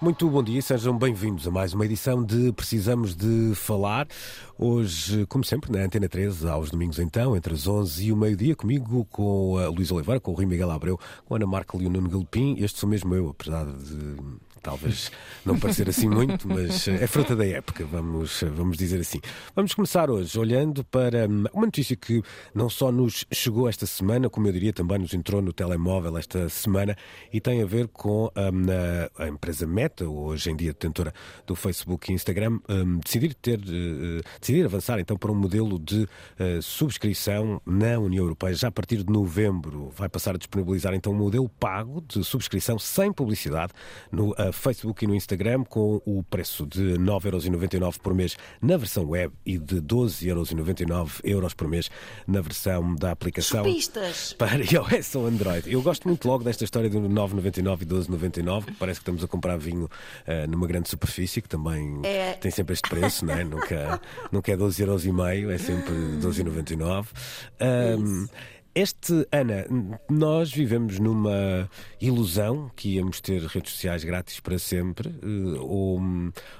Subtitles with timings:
[0.00, 4.06] Muito bom dia, sejam bem-vindos a mais uma edição de Precisamos de Falar.
[4.56, 8.54] Hoje, como sempre, na Antena 13, aos domingos então, entre as 11 e o meio-dia,
[8.54, 11.84] comigo, com a Luís Oliveira, com o Rui Miguel Abreu, com a Ana Marca e
[11.84, 12.54] o Nuno Galpim.
[12.60, 14.16] Este sou mesmo eu, apesar de
[14.68, 15.10] talvez
[15.46, 19.18] não parecer assim muito, mas é fruta da época, vamos, vamos dizer assim.
[19.56, 22.22] Vamos começar hoje olhando para hum, uma notícia que
[22.54, 26.50] não só nos chegou esta semana, como eu diria também nos entrou no telemóvel esta
[26.50, 26.94] semana
[27.32, 31.14] e tem a ver com a, a, empresa Meta, hoje em dia detentora
[31.46, 36.02] do Facebook e Instagram, um, decidir ter uh, decidir avançar então para um modelo de
[36.02, 39.90] uh, subscrição na União Europeia já a partir de novembro.
[39.96, 43.72] Vai passar a disponibilizar então um modelo pago de subscrição sem publicidade
[44.12, 49.04] no uh, Facebook e no Instagram, com o preço de 9,99€ por mês na versão
[49.08, 51.90] web e de 12,99€ euros por mês
[52.26, 54.32] na versão da aplicação Chupistas.
[54.34, 55.70] para iOS ou Android.
[55.72, 59.28] Eu gosto muito logo desta história do 9,99€ e 12,99€, que parece que estamos a
[59.28, 62.32] comprar vinho uh, numa grande superfície, que também É.
[62.34, 63.44] tem sempre este preço, não é?
[63.44, 64.00] nunca,
[64.32, 67.06] nunca é 12,5€, é sempre 12,99€.
[67.98, 68.26] Um,
[68.78, 69.66] este, Ana,
[70.08, 71.68] nós vivemos numa
[72.00, 76.00] ilusão que íamos ter redes sociais grátis para sempre, eh, ou,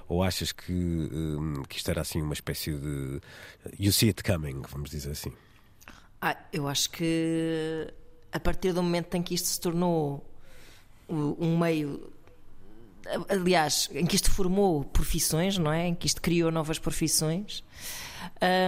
[0.08, 3.20] ou achas que, eh, que isto era assim uma espécie de.
[3.78, 5.33] You see it coming, vamos dizer assim?
[6.20, 7.86] Ah, eu acho que
[8.32, 10.28] a partir do momento em que isto se tornou
[11.08, 12.12] um meio.
[13.28, 15.86] Aliás, em que isto formou profissões, não é?
[15.86, 17.62] Em que isto criou novas profissões,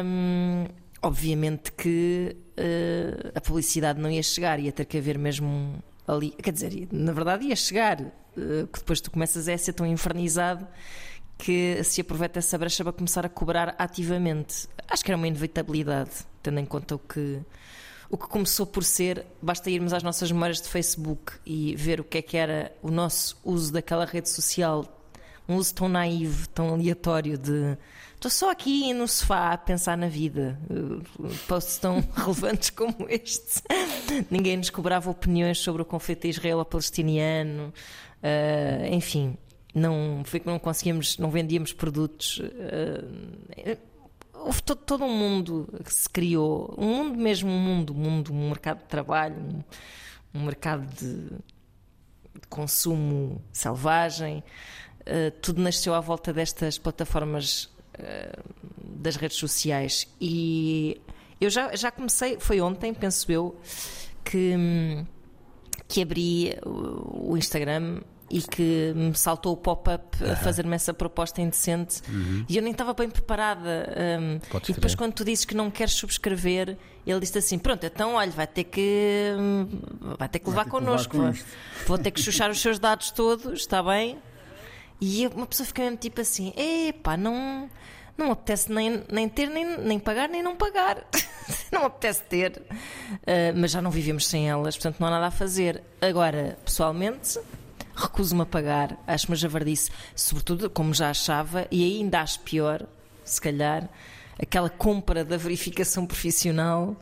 [0.05, 0.67] hum,
[1.03, 6.31] obviamente que eh, a publicidade não ia chegar, ia ter que haver mesmo ali.
[6.31, 10.67] Quer dizer, na verdade ia chegar, eh, que depois tu começas a ser tão infernizado
[11.39, 14.69] que se aproveita essa brecha para começar a cobrar ativamente.
[14.89, 16.11] Acho que era uma inevitabilidade,
[16.43, 17.41] tendo em conta o que,
[18.11, 19.25] o que começou por ser.
[19.41, 22.91] Basta irmos às nossas memórias de Facebook e ver o que é que era o
[22.91, 25.00] nosso uso daquela rede social,
[25.51, 27.77] um uso tão naivo, tão aleatório de.
[28.15, 30.59] Estou só aqui no sofá a pensar na vida.
[30.71, 31.03] Uh,
[31.49, 33.63] Posts tão relevantes como este.
[34.31, 37.73] Ninguém nos cobrava opiniões sobre o conflito israelo-palestiniano.
[38.23, 39.37] Uh, enfim,
[39.75, 42.39] não foi que não conseguíamos, não vendíamos produtos.
[42.39, 43.91] uh,
[44.35, 48.33] houve todo, todo um mundo que se criou, um mundo mesmo, um mundo, um mundo,
[48.33, 49.63] um mercado de trabalho, um,
[50.39, 51.25] um mercado de,
[52.41, 54.43] de consumo selvagem.
[55.01, 57.65] Uh, tudo nasceu à volta destas plataformas
[57.99, 58.43] uh,
[58.85, 61.01] das redes sociais e
[61.41, 63.59] eu já, já comecei, foi ontem, penso eu,
[64.23, 64.55] que,
[65.89, 71.41] que abri o o Instagram e que me saltou o pop-up a fazer-me essa proposta
[71.43, 72.01] indecente
[72.49, 73.89] e eu nem estava bem preparada.
[74.21, 77.85] hum, Podes e depois, quando tu dizes que não queres subscrever, ele disse assim: Pronto,
[77.85, 79.33] então olha, vai ter que,
[80.17, 81.17] vai ter que levar ter que levar connosco.
[81.19, 81.31] vá.
[81.31, 81.47] isto."
[81.87, 84.19] Vou ter que chuchar os seus dados todos, está bem?
[85.01, 87.69] E uma pessoa fica mesmo tipo assim: Epá, não.
[88.19, 91.07] Não apetece nem, nem ter, nem, nem pagar, nem não pagar.
[91.73, 92.61] não apetece ter.
[93.27, 95.83] Ah, mas já não vivemos sem elas, portanto não há nada a fazer.
[96.03, 97.41] Agora, pessoalmente,
[97.95, 98.99] recuso-me a pagar.
[99.07, 99.91] Acho uma javardice.
[100.15, 102.87] Sobretudo, como já achava, e ainda acho pior,
[103.25, 103.89] se calhar,
[104.39, 106.97] aquela compra da verificação profissional.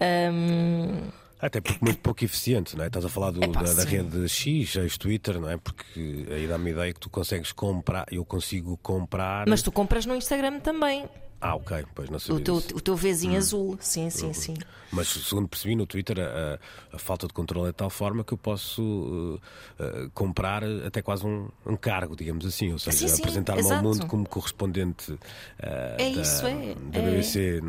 [0.00, 1.10] Ahm,
[1.40, 2.88] Até porque muito pouco eficiente, não é?
[2.88, 5.56] Estás a falar do- Epá, da, da rede X, ex-Twitter, não é?
[5.56, 9.46] Porque aí dá-me a ideia que tu consegues comprar, eu consigo comprar.
[9.48, 11.08] mas tu compras no Instagram também.
[11.40, 12.76] Ah, ok, pois não O sabia teu, disso.
[12.76, 13.78] o teu vizinho azul.
[13.80, 14.54] Sim, sim, sim.
[14.90, 16.58] Mas segundo percebi no Twitter, a,
[16.92, 19.34] a falta de controle é de tal forma que eu posso uh,
[19.78, 24.28] uh, comprar até quase um, um cargo, digamos assim, ou seja, apresentar-me ao mundo como
[24.28, 25.18] correspondente uh,
[25.60, 27.60] É da, isso, é, da é.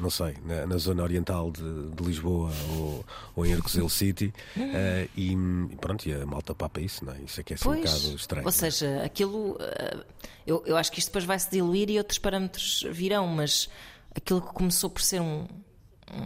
[0.00, 3.04] Não sei, na, na zona oriental de, de Lisboa ou,
[3.36, 5.36] ou em Arcozelo City, uh, e,
[5.80, 7.20] pronto, e a malta papa isso, não é?
[7.20, 8.46] Isso é que é assim um bocado estranho.
[8.46, 9.56] ou seja, aquilo.
[9.60, 10.04] eh,
[10.46, 13.68] eu, eu acho que isto depois vai se diluir e outros parâmetros virão, mas
[14.14, 15.46] aquilo que começou por ser um-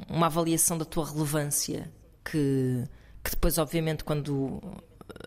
[0.08, 1.90] uma avaliação da tua relevância,
[2.24, 2.84] que,
[3.22, 4.60] que depois, obviamente, quando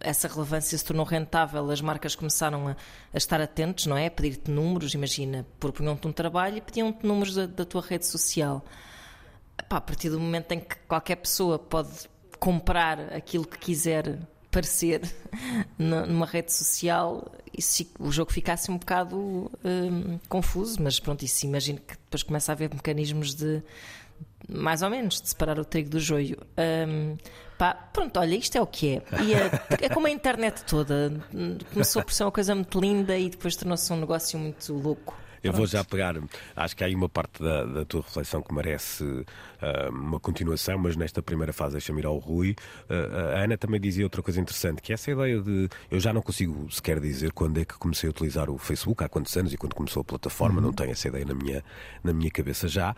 [0.02, 2.72] essa relevância se tornou rentável, as marcas começaram a,
[3.14, 4.08] a estar atentos, não é?
[4.08, 8.64] A pedir-te números, imagina, propunham-te um trabalho e pediam-te números da, da tua rede social.
[9.60, 11.92] Epá, a partir do momento em que qualquer pessoa pode
[12.40, 15.02] comprar aquilo que quiser aparecer
[15.78, 21.80] numa rede social, isso, o jogo ficasse um bocado um, confuso, mas pronto, isso imagino
[21.80, 23.62] que depois começa a haver mecanismos de
[24.48, 26.38] mais ou menos, de separar o trigo do joio.
[26.88, 27.18] Um,
[27.58, 29.02] pá, pronto, olha, isto é o que é.
[29.82, 29.86] é.
[29.86, 29.90] é.
[29.90, 31.12] como a internet toda.
[31.74, 35.16] Começou por ser uma coisa muito linda e depois tornou-se um negócio muito louco.
[35.44, 36.16] Eu vou já pegar,
[36.56, 39.26] acho que há aí uma parte da, da tua reflexão que merece
[39.92, 42.56] uma continuação, mas nesta primeira fase deixa-me ir ao Rui.
[42.90, 45.70] Uh, a Ana também dizia outra coisa interessante, que é essa ideia de.
[45.90, 49.10] Eu já não consigo sequer dizer quando é que comecei a utilizar o Facebook, há
[49.10, 50.68] quantos anos e quando começou a plataforma, uhum.
[50.68, 51.64] não tenho essa ideia na minha,
[52.04, 52.96] na minha cabeça já,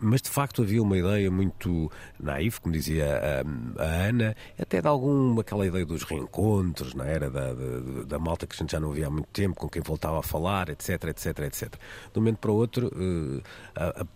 [0.00, 3.44] mas de facto havia uma ideia muito naiva, como dizia
[3.76, 8.18] a, a Ana, até de algum, aquela ideia dos reencontros, na era da, da, da
[8.18, 10.68] malta que a gente já não via há muito tempo, com quem voltava a falar,
[10.68, 11.74] etc, etc, etc.
[12.12, 12.90] De um momento para o outro,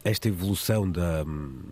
[0.05, 1.25] esta evolução da,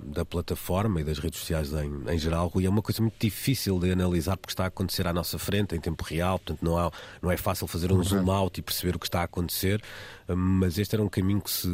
[0.05, 3.79] da plataforma e das redes sociais em, em geral, Rui, é uma coisa muito difícil
[3.79, 6.91] de analisar porque está a acontecer à nossa frente em tempo real, portanto não, há,
[7.23, 9.83] não é fácil fazer um zoom out e perceber o que está a acontecer,
[10.29, 11.69] eh, mas este era um caminho que se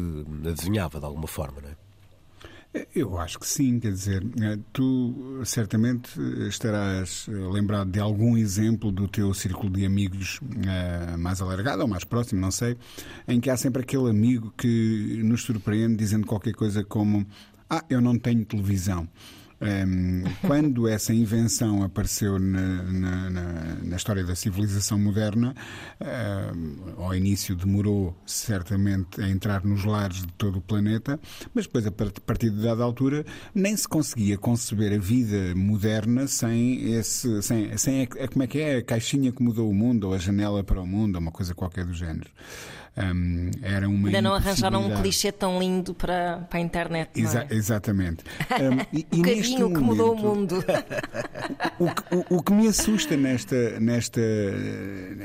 [0.47, 1.75] adivinhava de alguma forma, não é?
[2.93, 6.11] Eu acho que sim, quer dizer, eh, tu certamente
[6.47, 12.03] estarás lembrado de algum exemplo do teu círculo de amigos uh, mais alargado ou mais
[12.03, 12.77] próximo, não sei,
[13.27, 17.25] em que há sempre aquele amigo que nos surpreende dizendo qualquer coisa como:
[17.69, 19.07] Ah, eu não tenho televisão.
[19.59, 23.29] Um, quando essa invenção apareceu na, na,
[23.83, 25.55] na, história da civilização moderna,
[25.99, 31.19] um, ao início demorou certamente a entrar nos lares de todo o planeta,
[31.55, 36.93] mas depois, a partir de dada altura, nem se conseguia conceber a vida moderna sem
[36.93, 37.41] esse.
[37.41, 38.77] sem, sem a, como é que é?
[38.77, 41.55] A caixinha que mudou o mundo, ou a janela para o mundo, ou uma coisa
[41.55, 42.29] qualquer do género.
[42.97, 47.11] Um, era uma Ainda não arranjaram um clichê tão lindo para, para a internet.
[47.15, 47.53] Exa é?
[47.53, 48.23] Exatamente.
[48.51, 50.63] Um, e, e bocadinho que mudou o mundo.
[51.79, 54.21] o, que, o, o, que me assusta nesta, nesta,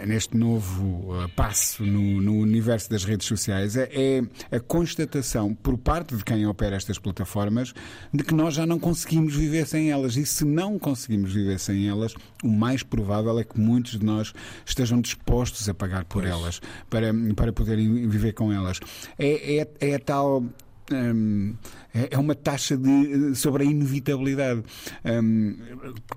[0.07, 4.23] neste novo uh, passo no, no, universo das redes sociais é, é
[4.57, 7.73] a constatação por parte de quem opera estas plataformas
[8.13, 10.17] de que nós já não conseguimos viver sem elas.
[10.17, 14.33] E se não conseguimos viver sem elas, o mais provável é que muitos de nós
[14.65, 16.35] estejam dispostos a pagar por pois.
[16.35, 18.81] elas para, para poderem viver com elas.
[19.19, 20.45] É, é, é a tal
[21.95, 24.63] é, é uma taxa de, sobre a inevitabilidade.
[25.05, 25.57] Um,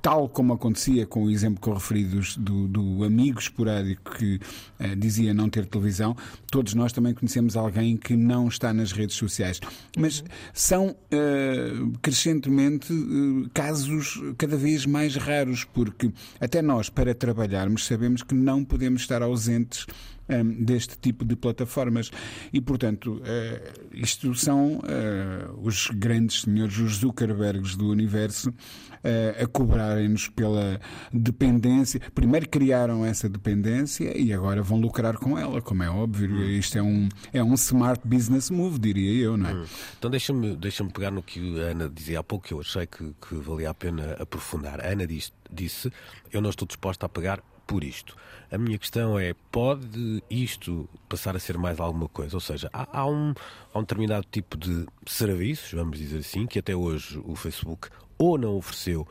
[0.01, 4.39] tal como acontecia com o exemplo que eu referi dos, do, do amigo esporádico que
[4.79, 6.15] uh, dizia não ter televisão,
[6.51, 9.59] todos nós também conhecemos alguém que não está nas redes sociais.
[9.97, 10.23] Mas
[10.53, 18.23] são uh, crescentemente uh, casos cada vez mais raros, porque até nós, para trabalharmos, sabemos
[18.23, 19.85] que não podemos estar ausentes
[20.29, 22.11] um, deste tipo de plataformas.
[22.51, 29.47] E, portanto, uh, isto são uh, os grandes senhores, os Zuckerbergs do universo, uh, a
[29.47, 30.79] cobrarem-nos pela
[31.13, 32.01] dependência.
[32.13, 36.29] Primeiro criaram essa dependência e agora vão lucrar com ela, como é óbvio.
[36.35, 36.49] Hum.
[36.49, 39.53] Isto é um, é um smart business move, diria eu, não é?
[39.53, 39.65] Hum.
[39.97, 43.13] Então deixa-me deixa pegar no que a Ana dizia há pouco, que eu achei que,
[43.27, 44.79] que valia a pena aprofundar.
[44.79, 45.91] A Ana disse, disse:
[46.31, 48.15] Eu não estou disposta a pagar por isto.
[48.51, 52.35] A minha questão é: pode isto passar a ser mais alguma coisa?
[52.35, 53.33] Ou seja, há, há, um,
[53.73, 58.37] há um determinado tipo de serviços, vamos dizer assim, que até hoje o Facebook ou
[58.37, 59.07] não ofereceu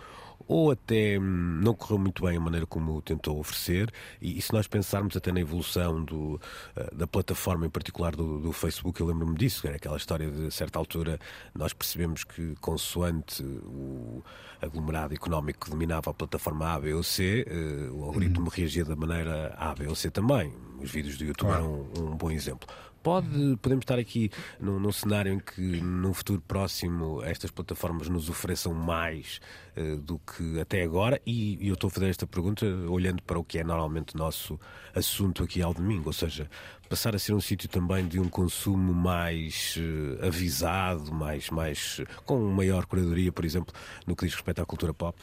[0.46, 4.52] ou até hum, não correu muito bem a maneira como tentou oferecer, e, e se
[4.52, 6.40] nós pensarmos até na evolução do,
[6.76, 10.46] uh, da plataforma, em particular do, do Facebook, eu lembro-me disso, era aquela história de,
[10.46, 11.18] a certa altura,
[11.54, 14.22] nós percebemos que, consoante o
[14.60, 18.52] aglomerado económico que dominava a plataforma A, B ou C, uh, o algoritmo uhum.
[18.52, 20.52] reagia da maneira A, B ou C também.
[20.80, 21.64] Os vídeos do YouTube claro.
[21.64, 22.68] eram um, um bom exemplo.
[23.04, 28.30] Pode, podemos estar aqui num, num, cenário em que, num futuro próximo, estas plataformas nos
[28.30, 29.42] ofereçam mais
[29.76, 31.20] uh, do que até agora?
[31.26, 34.58] E, e, eu estou a fazer esta pergunta olhando para o que é normalmente nosso
[34.94, 36.48] assunto aqui ao domingo, ou seja,
[36.88, 42.40] passar a ser um sítio também de um consumo mais uh, avisado, mais, mais com
[42.52, 43.74] maior curadoria, por exemplo,
[44.06, 45.14] no que diz respeito à cultura pop?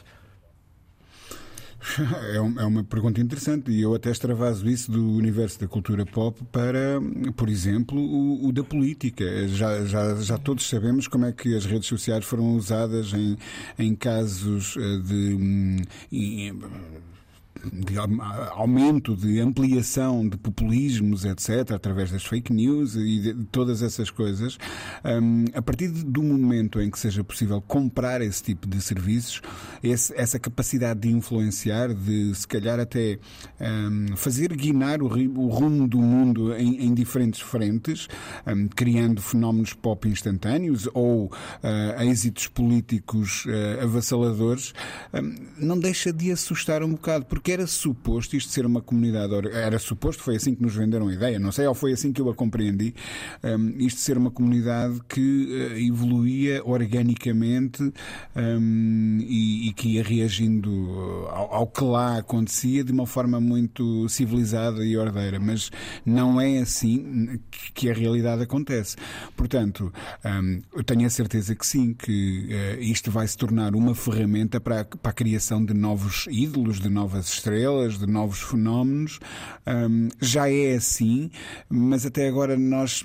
[2.32, 6.40] É, é uma pergunta interessante e eu até extravaso isso do universo da cultura pop
[6.50, 7.00] para,
[7.36, 9.48] por exemplo, o, o da política.
[9.48, 13.36] Já, já, já todos sabemos como é que as redes sociais foram usadas em,
[13.78, 15.34] em casos eh, de.
[15.34, 15.76] Hum,
[17.70, 17.96] de
[18.52, 24.58] aumento, de ampliação de populismos, etc., através das fake news e de todas essas coisas,
[25.04, 29.40] um, a partir do momento em que seja possível comprar esse tipo de serviços,
[29.82, 33.18] esse, essa capacidade de influenciar, de se calhar até
[33.60, 38.08] um, fazer guinar o, o, rumo do mundo em, em diferentes frentes,
[38.46, 44.74] um, criando fenómenos pop instantâneos ou uh, êxitos políticos uh, avassaladores,
[45.58, 49.32] não deixa de assustar um bocado, porque era suposto isto ser uma comunidade.
[49.52, 52.20] Era suposto, foi assim que nos venderam a ideia, não sei, ou foi assim que
[52.20, 52.94] eu a compreendi,
[53.42, 60.70] um, isto ser uma comunidade que uh, evoluía organicamente um, e, e, que ia reagindo
[61.30, 65.70] ao, ao, que lá acontecia de uma forma muito civilizada e ordeira, mas
[66.04, 67.40] não é assim
[67.74, 68.96] que a realidade acontece.
[69.36, 69.92] Portanto,
[70.24, 74.60] um, eu tenho a certeza que sim, que uh, isto vai se tornar uma ferramenta
[74.60, 79.18] para a, para a criação de novos ídolos, de novas estrelas, de novos fenómenos.
[79.66, 81.30] Um, já é assim,
[81.68, 83.04] mas até agora nós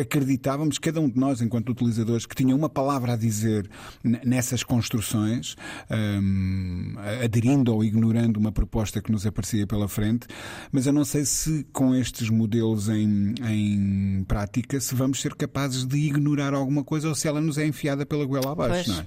[0.00, 3.68] acreditávamos, cada um de nós, enquanto utilizadores, que tinha uma palavra a dizer
[4.02, 5.56] nessas construções,
[5.90, 10.26] um, aderindo ou ignorando uma proposta que nos aparecia pela frente,
[10.70, 15.84] mas eu não sei se com estes modelos em, em prática se vamos ser capazes
[15.84, 19.00] de ignorar alguma coisa ou se ela nos é enfiada pela goela abaixo, pois, não
[19.00, 19.06] é?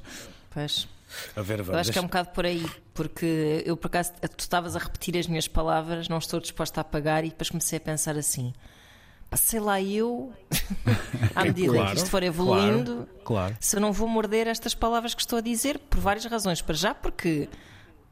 [0.53, 0.94] Pois.
[1.35, 4.39] A ver, eu acho que é um bocado por aí, porque eu por acaso tu
[4.39, 7.81] estavas a repetir as minhas palavras, não estou disposta a pagar e depois comecei a
[7.81, 8.53] pensar assim
[9.37, 10.33] sei lá eu,
[11.35, 13.57] à medida claro, que isto for evoluindo, claro, claro.
[13.59, 16.61] se eu não vou morder estas palavras que estou a dizer, por várias razões.
[16.61, 17.49] Para já, porque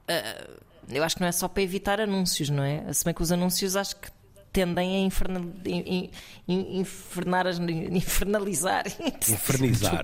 [0.10, 2.92] uh, eu acho que não é só para evitar anúncios, não é?
[2.92, 4.10] Se bem que os anúncios acho que
[4.54, 5.44] tendem a infernal,
[6.48, 7.48] infernar,
[7.92, 8.86] infernalizar.
[9.28, 9.96] Infernizar.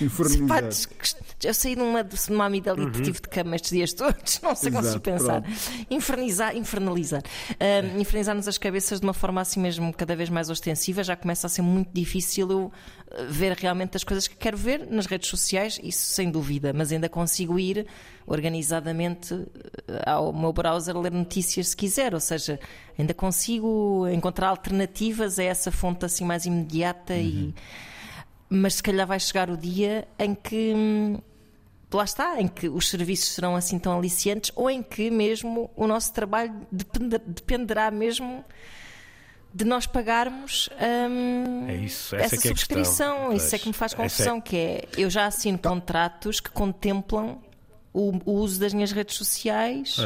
[0.00, 0.64] Infernizar.
[1.42, 2.90] Eu saí de uma, de uma amígdala uhum.
[2.90, 5.44] tive de cama estes dias todos, não sei como se pensar.
[5.88, 7.22] Infernizar, infernalizar.
[7.52, 11.46] Uh, infernizar-nos as cabeças de uma forma assim mesmo cada vez mais ostensiva, já começa
[11.46, 12.72] a ser muito difícil eu
[13.28, 17.08] ver realmente as coisas que quero ver nas redes sociais, isso sem dúvida, mas ainda
[17.08, 17.86] consigo ir
[18.26, 19.34] organizadamente
[19.88, 22.58] eh, ao meu browser ler notícias se quiser, ou seja,
[22.98, 27.20] ainda consigo encontrar alternativas a essa fonte assim mais imediata uhum.
[27.20, 27.54] e
[28.48, 31.18] mas se calhar vai chegar o dia em que hum,
[31.90, 35.86] lá está, em que os serviços serão assim tão aliciantes ou em que mesmo o
[35.86, 38.44] nosso trabalho dependerá mesmo
[39.54, 40.68] de nós pagarmos
[41.10, 43.32] hum, é isso, essa, essa é subscrição.
[43.32, 44.40] É isso é que me faz confusão, é...
[44.40, 45.68] que é eu já assino tá.
[45.68, 47.38] contratos que contemplam
[47.92, 49.98] o, o, uso das minhas redes sociais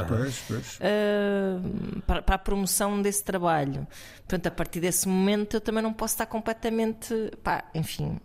[0.81, 3.87] Uh, para, para, a promoção desse trabalho.
[4.17, 7.15] Portanto, a partir desse momento eu também não posso estar completamente.
[7.45, 8.19] Pá, enfim,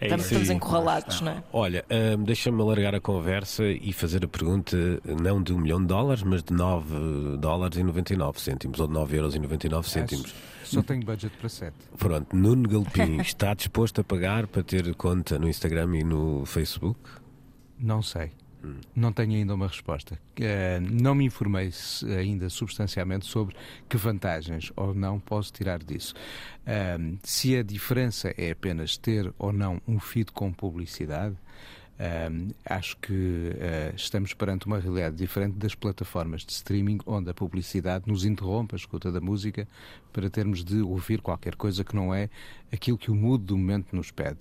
[0.00, 1.42] é estamos, estamos encurralados, não é?
[1.52, 4.76] Olha, hum, deixa-me alargar a conversa e fazer a pergunta
[5.20, 8.92] não de um milhão de dólares, mas de 9 dólares e 99 cêntimos, ou de
[8.92, 10.34] 9 euros e 99 cêntimos.
[10.62, 11.74] Só tenho budget para 7.
[11.98, 17.00] Pronto, Nuno Galpim está disposto a pagar para ter conta no Instagram e no Facebook?
[17.78, 18.30] Não sei.
[18.94, 20.18] Não tenho ainda uma resposta.
[20.38, 21.70] Uh, não me informei
[22.18, 23.54] ainda substancialmente sobre
[23.88, 26.14] que vantagens ou não posso tirar disso.
[26.66, 31.36] Uh, se a diferença é apenas ter ou não um feed com publicidade,
[32.64, 38.06] Acho que uh, estamos perante uma realidade diferente das plataformas de streaming, onde a publicidade
[38.06, 39.66] nos interrompe a escuta da música
[40.12, 42.30] para termos de ouvir qualquer coisa que não é
[42.72, 44.38] aquilo que o mood do momento nos pede.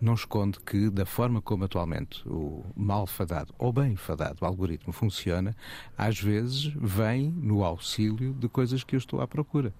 [0.00, 5.54] Não esconde que, da forma como atualmente o mal fadado ou bem fadado algoritmo funciona,
[5.98, 9.74] às vezes vem no auxílio de coisas que eu estou à procura.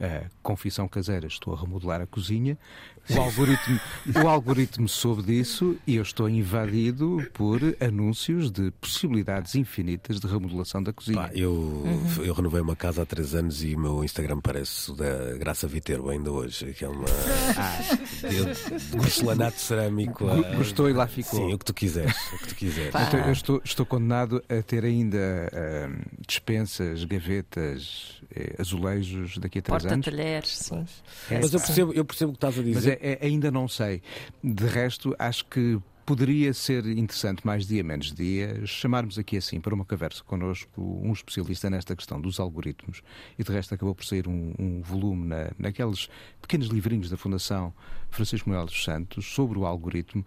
[0.00, 2.58] Uh, confissão caseira, estou a remodelar a cozinha,
[3.10, 3.80] o algoritmo,
[4.22, 10.82] o algoritmo soube disso e eu estou invadido por anúncios de possibilidades infinitas de remodelação
[10.82, 11.18] da cozinha.
[11.18, 12.24] Pá, eu, uhum.
[12.24, 16.10] eu renovei uma casa há três anos e o meu Instagram parece da Graça Viterbo
[16.10, 17.04] ainda hoje, que é uma
[17.56, 17.78] ah,
[18.96, 20.28] porcelanato cerâmico.
[20.28, 20.54] A...
[20.54, 21.40] Gostou e lá ficou.
[21.40, 22.16] Sim, o que tu quiseres.
[22.32, 22.94] O que tu quiseres.
[22.94, 29.62] Então, eu estou, estou condenado a ter ainda uh, dispensas, gavetas, eh, azulejos daqui a
[29.62, 30.04] três anos.
[30.04, 30.84] Porta-talheres, sim.
[31.30, 32.98] É, Mas eu percebo, eu percebo o que estás a dizer.
[33.00, 34.02] É, é, ainda não sei.
[34.42, 39.74] De resto, acho que poderia ser interessante, mais dia menos dia, chamarmos aqui assim para
[39.74, 43.02] uma conversa connosco um especialista nesta questão dos algoritmos.
[43.38, 46.08] E de resto acabou por sair um, um volume na, naqueles
[46.40, 47.72] pequenos livrinhos da Fundação
[48.10, 50.24] Francisco Manuel dos Santos sobre o algoritmo,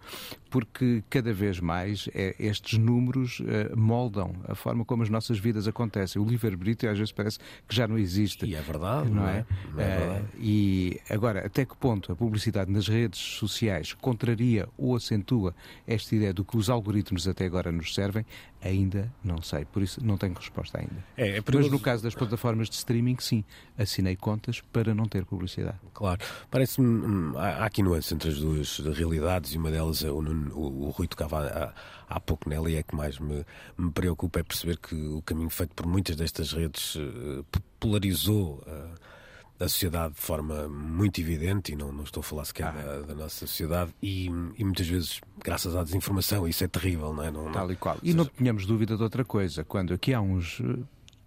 [0.56, 5.68] porque cada vez mais é, estes números uh, moldam a forma como as nossas vidas
[5.68, 6.20] acontecem.
[6.20, 8.46] O livre-arbítrio às vezes parece que já não existe.
[8.46, 9.44] E é verdade, não, é?
[9.74, 9.84] Não é?
[9.84, 15.54] é uh, e agora, até que ponto a publicidade nas redes sociais contraria ou acentua
[15.86, 18.24] esta ideia do que os algoritmos até agora nos servem,
[18.62, 19.66] ainda não sei.
[19.66, 21.04] Por isso não tenho resposta ainda.
[21.18, 23.44] É, é Mas no caso das plataformas de streaming, sim,
[23.76, 25.78] assinei contas para não ter publicidade.
[25.92, 26.20] Claro.
[26.50, 26.86] Parece-me.
[26.86, 30.22] Hum, há aqui nuances entre as duas realidades e uma delas, é o,
[30.52, 31.72] o, o Rui tocava há,
[32.14, 33.44] há pouco nela e é que mais me,
[33.76, 37.44] me preocupa é perceber que o caminho feito por muitas destas redes uh,
[37.78, 38.62] polarizou.
[38.66, 39.16] Uh,
[39.58, 42.72] da sociedade de forma muito evidente, e não, não estou a falar sequer ah.
[42.72, 47.22] da, da, nossa sociedade, e, e, muitas vezes graças à desinformação, isso é terrível, não
[47.22, 47.30] é?
[47.30, 47.96] Não, Tal e qual.
[48.02, 50.60] E não tenhamos dúvida de outra coisa, quando aqui há uns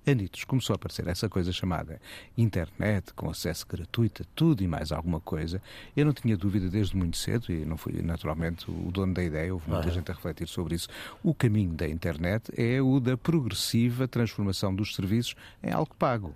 [0.05, 2.01] anitos, começou a aparecer essa coisa chamada
[2.37, 5.61] internet, com acesso gratuito a tudo e mais alguma coisa.
[5.95, 9.53] Eu não tinha dúvida desde muito cedo, e não fui naturalmente o dono da ideia,
[9.53, 9.91] houve muita ah.
[9.91, 10.87] gente a refletir sobre isso.
[11.23, 16.33] O caminho da internet é o da progressiva transformação dos serviços em algo pago.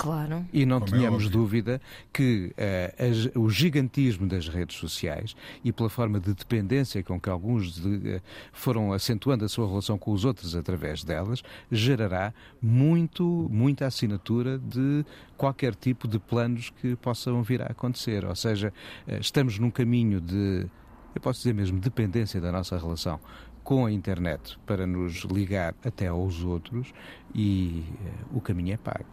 [0.00, 0.46] Claro.
[0.50, 1.78] E não Como é tínhamos é dúvida
[2.10, 7.28] que uh, as, o gigantismo das redes sociais e pela forma de dependência com que
[7.28, 13.46] alguns de, uh, foram acentuando a sua relação com os outros através delas, gerará muito,
[13.52, 15.04] muita assinatura de
[15.36, 18.24] qualquer tipo de planos que possam vir a acontecer.
[18.24, 18.72] Ou seja,
[19.06, 20.66] uh, estamos num caminho de,
[21.14, 23.20] eu posso dizer mesmo, dependência da nossa relação
[23.62, 26.90] com a internet para nos ligar até aos outros
[27.34, 27.84] e
[28.32, 29.04] o caminho é pago.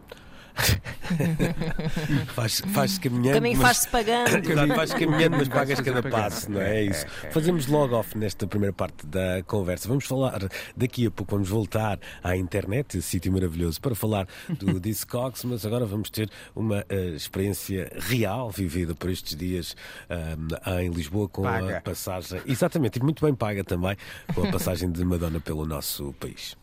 [2.33, 3.35] faz, faz caminhando.
[3.35, 4.29] Também faz-se pagando.
[4.75, 6.79] faz caminhando, mas pagas cada passo, não é?
[6.79, 7.05] é isso.
[7.23, 7.31] É, é.
[7.31, 9.87] Fazemos logo off nesta primeira parte da conversa.
[9.87, 15.43] Vamos falar daqui a pouco, vamos voltar à internet, sítio maravilhoso, para falar do Discogs,
[15.45, 19.75] mas agora vamos ter uma uh, experiência real vivida por estes dias
[20.09, 21.77] uh, em Lisboa com paga.
[21.77, 22.41] a passagem.
[22.45, 23.95] Exatamente, e muito bem paga também,
[24.33, 26.55] com a passagem de Madonna pelo nosso país.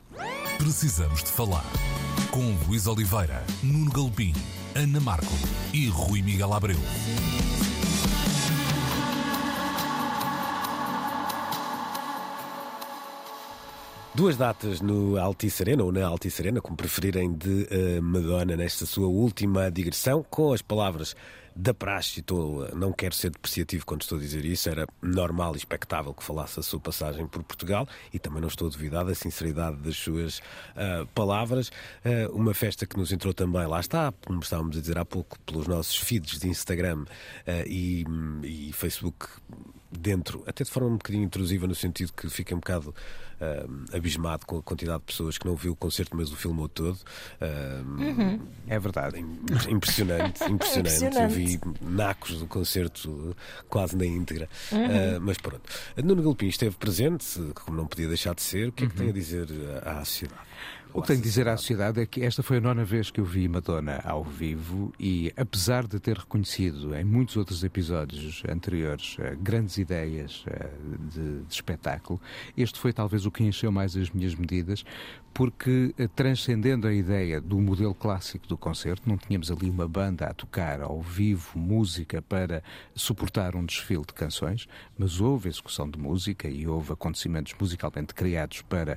[0.58, 1.64] Precisamos de falar
[2.30, 4.32] com Luís Oliveira, Nuno Galpim,
[4.74, 5.32] Ana Marco
[5.72, 6.78] e Rui Miguel Abreu.
[14.14, 17.68] Duas datas no Altice Arena, ou na Altice Arena, como preferirem, de
[17.98, 21.16] uh, Madonna nesta sua última digressão, com as palavras
[21.54, 25.58] da praxe, estou, não quero ser depreciativo quando estou a dizer isso, era normal e
[25.58, 29.14] expectável que falasse a sua passagem por Portugal e também não estou a duvidar da
[29.14, 31.68] sinceridade das suas uh, palavras.
[32.04, 35.38] Uh, uma festa que nos entrou também, lá está, como estávamos a dizer há pouco,
[35.40, 38.04] pelos nossos feeds de Instagram uh, e,
[38.42, 39.26] e Facebook
[39.98, 42.94] dentro, até de forma um bocadinho intrusiva, no sentido que fica um bocado
[43.40, 46.68] uh, abismado com a quantidade de pessoas que não viu o concerto, mas o filmou
[46.68, 46.98] todo.
[47.40, 48.40] Uh, uhum.
[48.68, 49.18] É verdade.
[49.68, 50.44] Impressionante, impressionante.
[50.50, 51.18] impressionante.
[51.18, 53.36] Eu vi nacos do concerto
[53.68, 54.48] quase na íntegra.
[54.72, 54.86] Uhum.
[54.86, 55.62] Uh, mas pronto.
[56.02, 58.68] Nuno Galpim esteve presente, como não podia deixar de ser.
[58.68, 59.14] O que é que tem a uhum.
[59.14, 59.48] dizer
[59.84, 60.42] à sociedade?
[60.94, 63.20] O que tenho de dizer à sociedade é que esta foi a nona vez que
[63.20, 69.18] eu vi Madonna ao vivo e, apesar de ter reconhecido em muitos outros episódios anteriores
[69.18, 72.20] uh, grandes ideias uh, de, de, espetáculo,
[72.56, 74.84] este foi talvez o que encheu mais as minhas medidas,
[75.34, 80.26] porque uh, transcendendo a ideia do modelo clássico do concerto, não tínhamos ali uma banda
[80.26, 82.62] a tocar ao vivo música para
[82.94, 88.62] suportar um desfile de canções, mas houve execução de música e houve acontecimentos musicalmente criados
[88.62, 88.96] para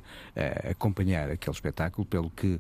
[0.70, 2.60] acompanhar aquele espetáculo espetáculo, pelo que uh,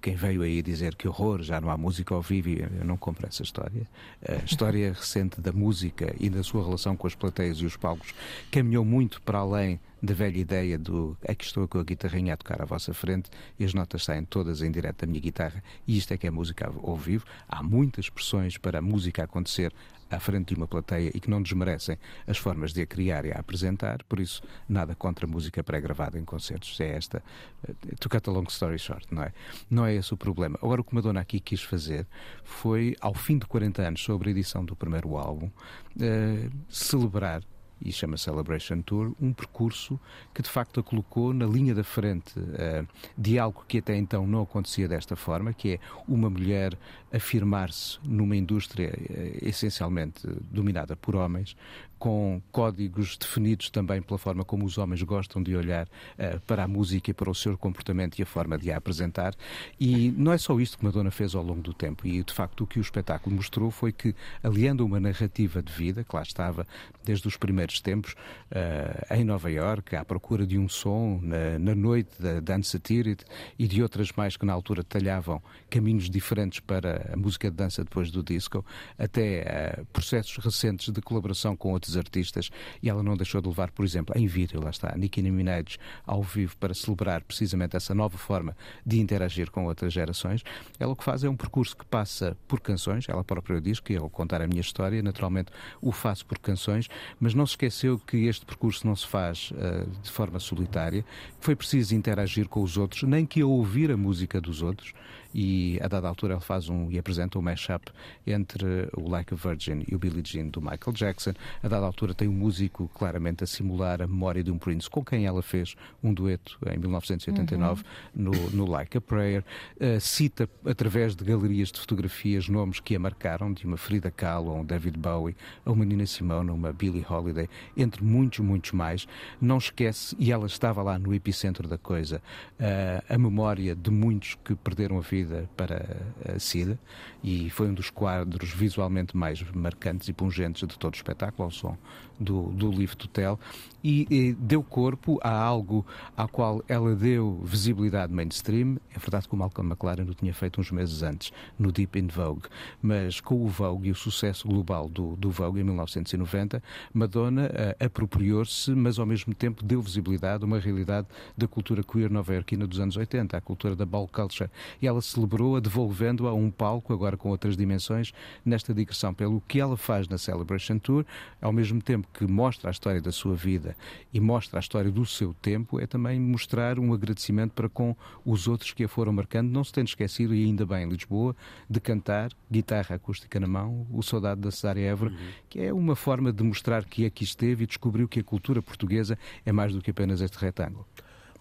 [0.00, 3.26] quem veio aí dizer que horror, já não há música ao vivo, eu não compro
[3.26, 3.86] essa história.
[4.26, 8.14] A história recente da música e da sua relação com as plateias e os palcos
[8.50, 12.62] caminhou muito para além da velha ideia do que estou com a guitarrinha a tocar
[12.62, 16.14] à vossa frente e as notas saem todas em direto da minha guitarra e isto
[16.14, 17.26] é que é música ao vivo.
[17.46, 19.72] Há muitas expressões para a música acontecer
[20.10, 21.96] à frente de uma plateia e que não desmerecem
[22.26, 26.24] as formas de a criar e a apresentar, por isso nada contra música pré-gravada em
[26.24, 26.78] concertos.
[26.80, 27.22] É esta,
[27.66, 29.32] eh, to cut a long story short, não é?
[29.70, 30.58] Não é esse o problema.
[30.62, 32.06] Agora o que Madonna aqui quis fazer
[32.44, 37.42] foi, ao fim de 40 anos sobre a edição do primeiro álbum, uh, celebrar
[37.82, 39.98] e chama Celebration Tour, um percurso
[40.34, 44.26] que de facto a colocou na linha da frente uh, de algo que até então
[44.26, 46.76] não acontecia desta forma, que é uma mulher
[47.12, 51.56] afirmar-se numa indústria uh, essencialmente dominada por homens,
[52.00, 56.66] com códigos definidos também pela forma como os homens gostam de olhar uh, para a
[56.66, 59.34] música e para o seu comportamento e a forma de a apresentar.
[59.78, 62.06] E não é só isto que Madonna fez ao longo do tempo.
[62.06, 66.02] E de facto o que o espetáculo mostrou foi que, aliando uma narrativa de vida,
[66.02, 66.66] que lá estava
[67.04, 68.14] desde os primeiros tempos,
[68.50, 73.24] uh, em Nova York, à procura de um som, na, na noite da Dance Satiric
[73.58, 77.84] e de outras mais que na altura detalhavam caminhos diferentes para a música de dança
[77.84, 78.64] depois do disco,
[78.98, 82.50] até uh, processos recentes de colaboração com outros artistas
[82.82, 86.22] e ela não deixou de levar, por exemplo, em vídeo, lá está, Nicki Minaj ao
[86.22, 90.42] vivo para celebrar precisamente essa nova forma de interagir com outras gerações.
[90.78, 93.96] Ela o que faz é um percurso que passa por canções, ela própria diz que
[93.96, 98.26] ao contar a minha história, naturalmente o faço por canções, mas não se esqueceu que
[98.26, 101.02] este percurso não se faz uh, de forma solitária,
[101.38, 104.92] que foi preciso interagir com os outros, nem que a ouvir a música dos outros
[105.34, 107.90] e a dada altura ele faz um e apresenta um mashup
[108.26, 111.32] entre o Like a Virgin e o Billie Jean do Michael Jackson.
[111.62, 115.04] A dada altura tem um músico claramente a simular a memória de um Prince com
[115.04, 118.22] quem ela fez um dueto em 1989 uhum.
[118.22, 119.44] no, no Like a Prayer.
[119.80, 124.54] Uh, cita através de galerias de fotografias nomes que a marcaram, de uma Frida Kahlo,
[124.54, 129.06] um David Bowie, a uma Nina Simone, uma Billie Holiday, entre muitos, muitos mais.
[129.40, 132.22] Não esquece, e ela estava lá no epicentro da coisa,
[132.58, 135.19] uh, a memória de muitos que perderam a vida
[135.56, 135.96] para
[136.28, 136.78] a SIDA
[137.22, 141.50] e foi um dos quadros visualmente mais marcantes e pungentes de todo o espetáculo, ao
[141.50, 141.76] som
[142.20, 143.38] do, do Live to Tell,
[143.82, 148.76] e, e, deu corpo a algo ao qual ela deu visibilidade mainstream.
[148.94, 152.08] É verdade que o Malcolm McLaren o tinha feito uns meses antes, no Deep in
[152.08, 152.42] Vogue,
[152.82, 157.84] mas com o Vogue e o sucesso global do, do Vogue em 1990, Madonna uh,
[157.84, 162.80] apropriou-se, mas ao mesmo tempo deu visibilidade a uma realidade da cultura queer nova-iorquina dos
[162.80, 164.50] anos 80, a cultura da ball culture,
[164.82, 168.12] e ela celebrou-a devolvendo-a a um palco, agora com outras dimensões,
[168.44, 171.04] nesta digressão pelo que ela faz na Celebration Tour,
[171.40, 173.76] ao mesmo tempo que mostra a história da sua vida
[174.12, 177.94] e mostra a história do seu tempo, é também mostrar um agradecimento para com
[178.24, 181.34] os outros que a foram marcando, não se tendo esquecido, e ainda bem em Lisboa,
[181.68, 185.18] de cantar, guitarra acústica na mão, o Saudade da Cesária Évora, uhum.
[185.48, 189.18] que é uma forma de mostrar que aqui esteve e descobriu que a cultura portuguesa
[189.44, 190.86] é mais do que apenas este retângulo.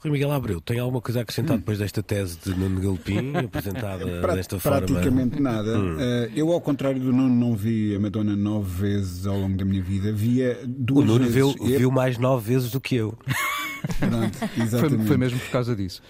[0.01, 4.05] Rui Miguel Abreu, tem alguma coisa a acrescentar depois desta tese de Nuno Galpim, apresentada
[4.33, 4.81] desta forma?
[4.81, 5.77] Praticamente nada.
[5.77, 5.95] Hum.
[5.95, 9.65] Uh, eu, ao contrário do Nuno, não vi a Madonna nove vezes ao longo da
[9.65, 10.13] minha vida.
[10.13, 11.35] Via duas o Nuno vezes.
[11.35, 11.79] Viu, eu...
[11.79, 13.17] viu mais nove vezes do que eu.
[13.99, 14.97] Pronto, exatamente.
[14.97, 16.01] Foi, foi mesmo por causa disso.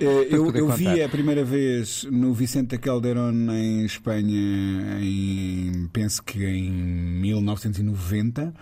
[0.00, 6.44] Uh, eu, eu vi a primeira vez no Vicente Calderón em Espanha, em, penso que
[6.44, 8.52] em 1990.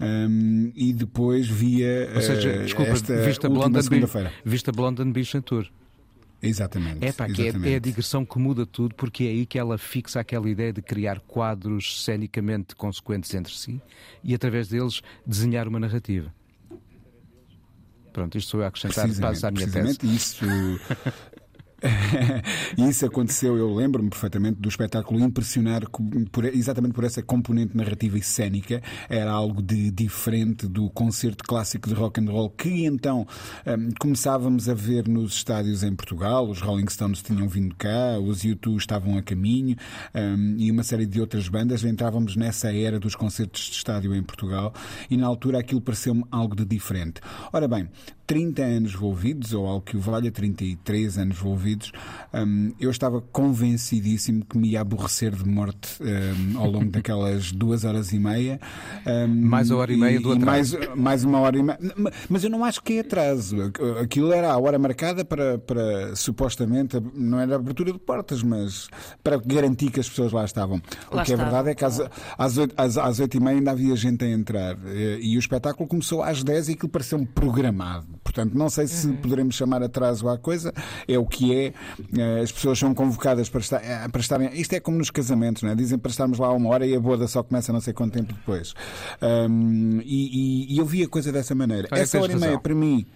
[0.00, 4.32] Um, e depois via Ou seja, uh, desculpa, esta vista Blonde segunda-feira.
[4.44, 5.68] Vista Blonde Beach Tour.
[6.40, 7.04] Exatamente.
[7.04, 7.68] É, pá, exatamente.
[7.68, 10.72] É, é, a digressão que muda tudo, porque é aí que ela fixa aquela ideia
[10.72, 13.80] de criar quadros cenicamente consequentes entre si
[14.22, 16.32] e, através deles, desenhar uma narrativa.
[18.12, 19.98] Pronto, isto sou eu a acrescentar para a minha tese.
[20.04, 20.44] Isso
[22.76, 25.82] isso aconteceu, eu lembro-me perfeitamente do espetáculo impressionar
[26.32, 28.82] por, exatamente por essa componente narrativa e cénica.
[29.08, 33.26] Era algo de diferente do concerto clássico de rock and roll que então
[33.66, 36.48] um, começávamos a ver nos estádios em Portugal.
[36.48, 39.76] Os Rolling Stones tinham vindo cá, os U2 estavam a caminho
[40.14, 41.84] um, e uma série de outras bandas.
[41.84, 44.74] Entrávamos nessa era dos concertos de estádio em Portugal
[45.08, 47.20] e na altura aquilo pareceu-me algo de diferente.
[47.52, 47.88] Ora bem,
[48.28, 51.67] 30 anos envolvidos, ou algo que o valha, 33 anos envolvidos,
[52.32, 57.84] um, eu estava convencidíssimo que me ia aborrecer de morte um, ao longo daquelas duas
[57.84, 58.60] horas e meia.
[59.06, 60.78] Um, mais a hora e meia do atraso.
[60.78, 61.78] Mais, mais uma hora e meia.
[62.28, 63.56] Mas eu não acho que é atraso.
[64.00, 68.88] Aquilo era a hora marcada para, para supostamente, não era abertura de portas, mas
[69.22, 70.80] para garantir que as pessoas lá estavam.
[71.10, 72.00] Lá o que é verdade é que às,
[72.36, 74.76] às, 8, às, às 8 e meia ainda havia gente a entrar.
[75.20, 78.06] E o espetáculo começou às 10 e aquilo pareceu-me programado.
[78.22, 79.16] Portanto, não sei se uhum.
[79.16, 80.72] poderemos chamar atraso à coisa,
[81.06, 81.57] é o que é.
[81.66, 84.50] Eh, as pessoas são convocadas para, estar, eh, para estarem.
[84.54, 85.74] Isto é como nos casamentos, não é?
[85.74, 88.32] Dizem para estarmos lá uma hora e a boda só começa não sei quanto tempo
[88.32, 88.74] depois.
[89.22, 91.88] Um, e, e, e, eu vi a coisa dessa maneira.
[91.92, 93.06] Essa hora e meia, para mim.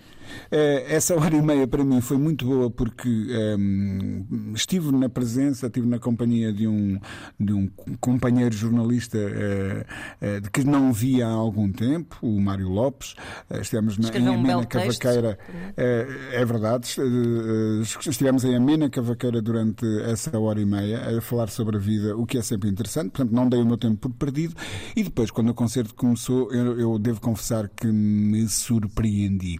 [0.50, 5.08] Eh, essa hora e meia para mim foi muito boa porque um, ehm, estive na
[5.08, 6.98] presença, estive na companhia de um,
[7.38, 7.68] de um
[8.00, 13.14] companheiro jornalista uh, uh, de que não via há algum tempo, o Mário Lopes.
[13.50, 15.38] Uh, estivemos na, em Amena Cavaqueira.
[15.76, 16.88] é verdade,
[17.90, 22.26] estivemos em Amena Cavaqueira durante essa hora e meia a falar sobre a vida, o
[22.26, 23.10] que é sempre interessante.
[23.10, 24.54] Portanto, não dei o meu tempo por perdido.
[24.94, 29.58] E depois, quando o concerto começou, eu, eu devo confessar que me surpreendi.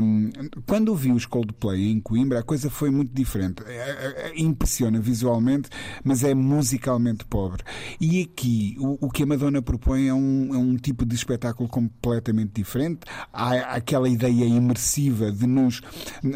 [0.00, 0.30] Um,
[0.66, 3.62] quando vi os Coldplay em Coimbra, a coisa foi muito diferente.
[3.66, 5.68] É, é, é, impressiona visualmente,
[6.04, 7.62] mas é musicalmente pobre.
[8.00, 11.68] E aqui, o, o que a Madonna propõe é um, é um, tipo de espetáculo
[11.68, 13.00] completamente diferente.
[13.32, 15.80] Há aquela ideia imersiva de nos,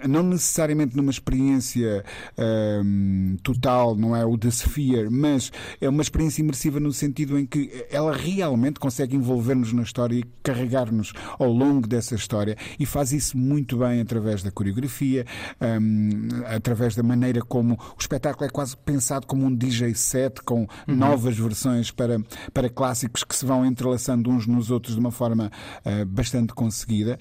[0.09, 2.05] não necessariamente numa experiência
[2.39, 7.47] um, total, não é o The Sphere, mas é uma experiência imersiva no sentido em
[7.47, 13.13] que ela realmente consegue envolver-nos na história e carregar-nos ao longo dessa história e faz
[13.13, 15.25] isso muito bem através da coreografia,
[15.61, 20.63] um, através da maneira como o espetáculo é quase pensado como um DJ set com
[20.89, 20.97] uhum.
[20.97, 22.21] novas versões para,
[22.53, 25.51] para clássicos que se vão entrelaçando uns nos outros de uma forma
[25.85, 27.19] uh, bastante conseguida.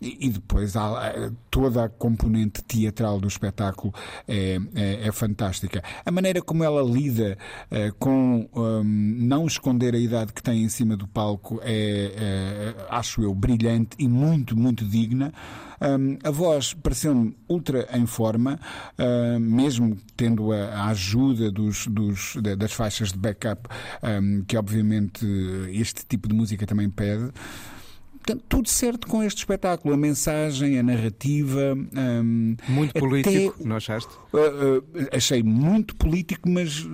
[0.00, 3.92] E, e, depois há, toda a componente teatral do espetáculo
[4.26, 5.82] é, é, é fantástica.
[6.04, 7.36] A maneira como ela lida
[7.70, 12.86] uh, com um, não esconder a idade que tem em cima do palco é, é
[12.90, 15.32] acho eu, brilhante e muito, muito digna.
[15.80, 18.58] Um, a voz pareceu-me ultra em forma,
[18.98, 23.68] uh, mesmo tendo a, a ajuda dos, dos, das faixas de backup,
[24.02, 25.24] um, que obviamente
[25.70, 27.30] este tipo de música também pede.
[28.28, 29.94] Portanto, tudo certo com este espetáculo.
[29.94, 31.74] A mensagem, a narrativa.
[31.96, 34.12] Um, muito político, até, não achaste?
[34.32, 36.86] Uh, uh, achei muito político, mas.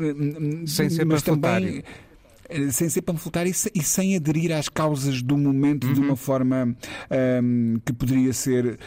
[0.66, 1.82] Sem ser mas também.
[2.48, 5.94] Eh, sem ser panfletário e, sem aderir às causas do momento uhum.
[5.94, 6.76] de uma forma
[7.42, 8.78] um, que poderia ser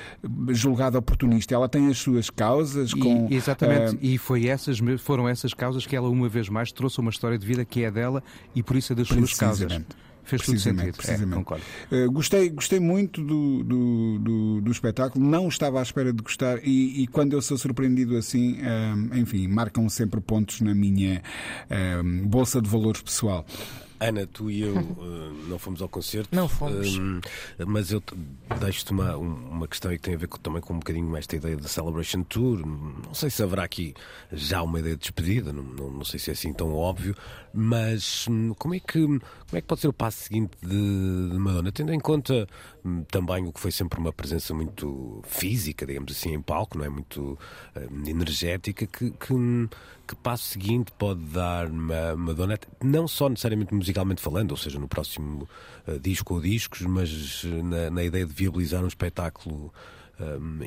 [0.49, 1.55] julgada oportunista.
[1.55, 3.27] Ela tem as suas causas e, com.
[3.29, 3.99] Exatamente, uh...
[3.99, 7.45] e foi essas, foram essas causas que ela uma vez mais trouxe uma história de
[7.45, 8.23] vida que é dela
[8.55, 9.81] e por isso é das suas causas.
[10.27, 10.95] Fez tudo sentido.
[10.95, 11.33] Precisamente.
[11.33, 11.63] É, concordo.
[11.89, 16.59] Uh, gostei, gostei muito do, do, do, do, espetáculo, não estava à espera de gostar
[16.63, 21.23] e, e quando eu sou surpreendido assim, uh, enfim, marcam sempre pontos na minha
[21.71, 23.45] uh, bolsa de valores pessoal.
[23.99, 26.29] Ana, tu e eu uh, não fomos ao concerto.
[26.31, 26.99] Não fomos.
[27.65, 28.03] Mas eu
[28.59, 31.57] deixo-te uma, uma questão que tem a ver com, também com um bocadinho esta ideia
[31.57, 32.65] da Celebration Tour.
[32.65, 33.95] Não sei se haverá aqui
[34.31, 37.15] já uma ideia de despedida, não, não, não sei se é assim tão óbvio,
[37.59, 39.19] mas hum, como é que, como
[39.53, 42.47] é que pode ser o passo seguinte de, de Madonna, tendo em conta
[42.85, 46.85] hum, também o que foi sempre uma presença muito física, digamos assim, em palco, não
[46.85, 46.89] é?
[46.89, 47.35] Muito
[47.75, 49.33] hum, energética, que, que,
[50.07, 55.49] que passo seguinte pode dar Madonna, não só necessariamente musicalmente falando, ou seja, no próximo
[55.87, 59.73] uh, disco ou discos, mas na, na, ideia de viabilizar um espetáculo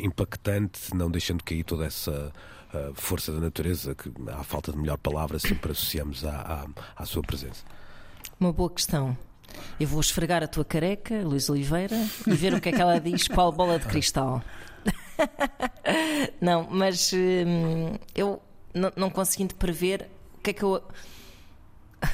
[0.01, 2.33] impactante, não deixando cair toda essa
[2.95, 6.65] força da natureza, que, à falta de melhor palavra, sempre associamos à,
[6.97, 7.65] à, à sua presença?
[8.39, 9.17] Uma boa questão.
[9.79, 12.99] Eu vou esfregar a tua careca, Luís Oliveira, e ver o que é que ela
[12.99, 14.43] diz, qual bola de cristal.
[16.41, 18.41] não, mas hum, eu
[18.73, 20.83] não, não conseguindo prever o que é que eu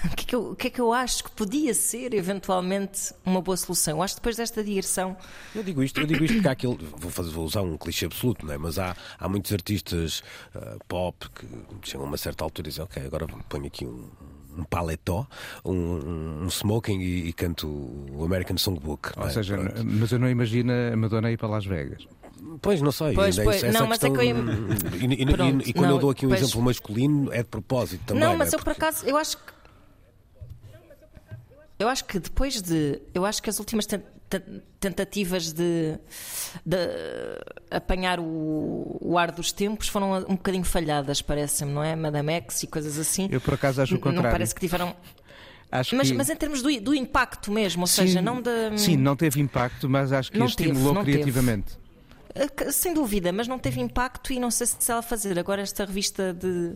[0.04, 3.14] o que, é que eu, o que é que eu acho que podia ser eventualmente
[3.24, 3.98] uma boa solução?
[3.98, 5.16] Eu acho que depois desta digressão.
[5.54, 6.76] Eu digo isto, eu digo isto porque há aquele.
[6.96, 8.58] Vou, fazer, vou usar um clichê absoluto, não é?
[8.58, 10.22] mas há, há muitos artistas
[10.54, 11.46] uh, pop que
[11.82, 14.08] chegam a uma certa altura e dizem: Ok, agora ponho aqui um,
[14.58, 15.26] um paletó,
[15.64, 19.10] um, um smoking e, e, canto o American Songbook.
[19.16, 19.30] Ou é?
[19.30, 19.84] seja, Pronto.
[19.84, 22.06] mas eu não imagino a Madonna ir para Las Vegas.
[22.60, 23.14] Pois, não sei.
[23.14, 24.14] Pois, pois, não, mas questão...
[24.14, 25.10] é que eu...
[25.10, 26.42] E, e, Pronto, e, quando não, eu dou aqui um pois...
[26.42, 28.22] exemplo masculino, é de propósito também.
[28.22, 28.56] Não, mas é?
[28.56, 29.55] eu por acaso, eu acho que
[31.78, 33.00] eu acho que depois de.
[33.12, 33.86] Eu acho que as últimas
[34.80, 35.98] tentativas de,
[36.64, 36.76] de
[37.70, 41.94] apanhar o, o, ar dos tempos foram um bocadinho falhadas, parece-me, não é?
[41.94, 43.28] Madame X e coisas assim.
[43.30, 44.22] Eu por acaso acho o contrário.
[44.22, 44.96] Não parece que tiveram.
[45.70, 46.16] Acho mas, que...
[46.16, 48.78] mas em termos do, do impacto mesmo, ou sim, seja, não de.
[48.78, 51.78] Sim, não teve impacto, mas acho que não estimulou teve, criativamente.
[52.32, 52.72] Teve.
[52.72, 56.34] Sem dúvida, mas não teve impacto e não sei se ela fazer agora esta revista
[56.34, 56.74] de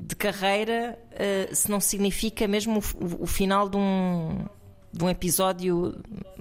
[0.00, 4.46] de carreira uh, se não significa mesmo o, o, final de um,
[4.92, 6.00] de um episódio,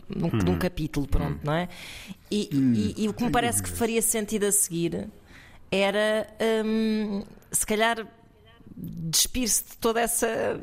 [0.09, 0.37] de um, hum.
[0.37, 1.39] de um capítulo, pronto, hum.
[1.43, 1.67] não é?
[2.29, 2.73] E, hum.
[2.73, 5.09] e, e, o que me parece que faria sentido a seguir
[5.71, 6.27] era,
[6.65, 8.07] um, se calhar,
[8.75, 10.59] despir-se de toda essa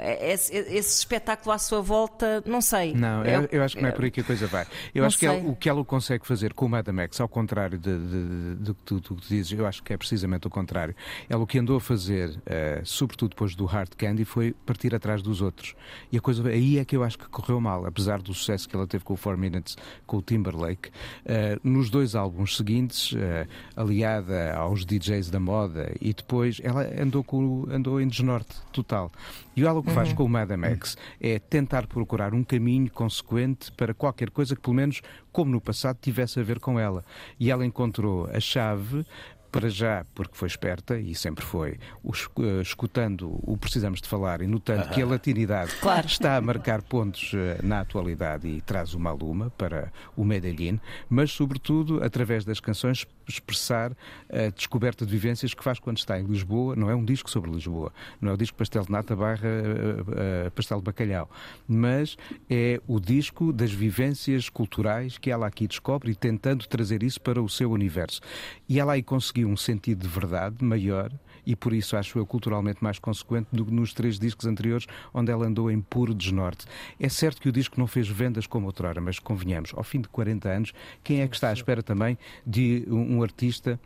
[0.00, 2.94] esse, esse, espetáculo à sua volta, não sei.
[2.94, 4.66] Não, eu, eu acho que não é por aí que a coisa vai.
[4.94, 7.78] Eu acho que ela, o que ela consegue fazer com o Madame X, ao contrário
[7.78, 10.94] do que tu, dizes, eu acho que é precisamente o contrário.
[11.28, 15.22] Ela o que andou a fazer, uh, sobretudo depois do Hard Candy, foi partir atrás
[15.22, 15.74] dos outros.
[16.10, 18.74] E a coisa aí é que eu acho que correu mal, apesar do sucesso que
[18.74, 19.76] ela teve com o 4 Minutes,
[20.06, 20.88] com o Timberlake.
[20.88, 27.22] Uh, nos dois álbuns seguintes, uh, aliada aos DJs da moda, e depois ela andou,
[27.22, 29.12] com, andou em desnorte total.
[29.56, 30.14] E ela o que faz uhum.
[30.14, 34.74] com o Madame X é tentar procurar um caminho consequente para qualquer coisa que, pelo
[34.74, 37.04] menos, como no passado, tivesse a ver com ela.
[37.38, 39.04] E ela encontrou a chave
[39.52, 44.46] para já, porque foi esperta e sempre foi, eh, escutando o Precisamos de Falar e
[44.46, 46.06] notando que a latinidade claro.
[46.06, 51.30] está a marcar pontos eh, na atualidade e traz uma aluma para o Medellín, mas,
[51.30, 53.92] sobretudo, através das canções, expressar
[54.30, 56.76] a descoberta de vivências que faz quando está em Lisboa.
[56.76, 60.46] Não é um disco sobre Lisboa, não é o disco Pastel de Nata barra uh,
[60.46, 61.30] uh, Pastel de Bacalhau,
[61.66, 62.16] mas
[62.48, 67.42] é o disco das vivências culturais que ela aqui descobre e tentando trazer isso para
[67.42, 68.20] o seu universo.
[68.68, 71.10] E ela aí conseguiu um sentido de verdade maior
[71.46, 75.30] e por isso acho eu culturalmente mais consequente do que nos três discos anteriores, onde
[75.30, 76.66] ela andou em puro desnorte.
[76.98, 80.08] É certo que o disco não fez vendas como outrora, mas convenhamos, ao fim de
[80.08, 83.78] 40 anos, quem é que está à espera também de um artista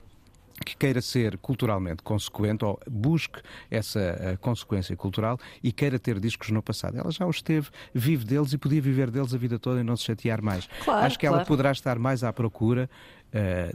[0.64, 3.40] que queira ser culturalmente consequente ou busque
[3.71, 6.97] essa uh, consequência cultural e queira ter discos no passado.
[6.97, 9.97] Ela já os teve, vive deles e podia viver deles a vida toda e não
[9.97, 10.66] se chatear mais.
[10.85, 11.40] Claro, Acho que claro.
[11.40, 12.88] ela poderá estar mais à procura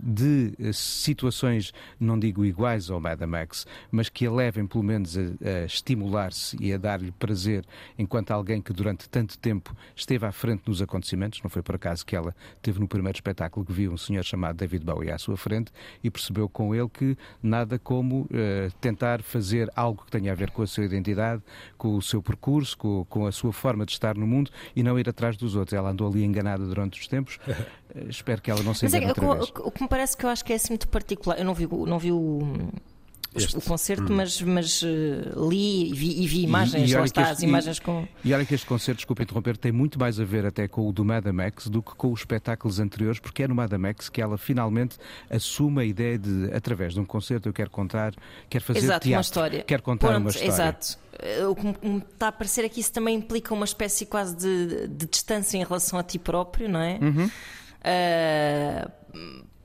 [0.01, 5.17] de uh, situações, não digo iguais ao Madame Max, mas que a levem pelo menos
[5.17, 7.65] a, a estimular-se e a dar-lhe prazer
[7.97, 11.41] enquanto alguém que durante tanto tempo esteve à frente nos acontecimentos.
[11.43, 14.57] Não foi por acaso que ela teve no primeiro espetáculo que viu um senhor chamado
[14.57, 15.71] David Bowie à sua frente
[16.03, 18.27] e percebeu com ele que nada como uh,
[18.79, 21.41] tentar fazer algo que tenha a ver com a sua identidade,
[21.77, 24.99] com o seu percurso, com, com, a sua forma de estar no mundo e não
[24.99, 25.73] ir atrás dos outros.
[25.73, 27.37] Ela andou ali enganada durante os tempos.
[27.47, 29.50] Uh, espero que ela não se engane Mas é, outra o, vez.
[29.59, 31.37] O, o que me parece que eu acho que é assim muito particular.
[31.37, 32.41] Eu não vi, o- não vi o.
[33.33, 33.55] Este.
[33.57, 37.21] O concerto, mas, mas eh, li e vi, e vi imagens, e lá olha está,
[37.23, 38.05] que as este- imagens com.
[38.25, 40.91] E olha que este concerto, desculpa interromper, tem muito mais a ver até com o
[40.91, 44.21] do Madame X do que com os espetáculos anteriores, porque é no Madame X que
[44.21, 44.97] ela finalmente
[45.29, 48.13] assume a ideia de, através de um concerto, eu quero contar,
[48.49, 49.63] quero fazer Exato, teatro, uma história.
[49.63, 50.49] quero contar Pronto, uma história.
[50.51, 50.97] Exato.
[51.17, 54.89] Eh, O que me- está a parecer aqui isso também implica uma espécie quase de,
[54.89, 56.99] de distância em relação a ti próprio, não é?
[57.01, 57.29] Uhum.
[57.83, 58.87] Eh,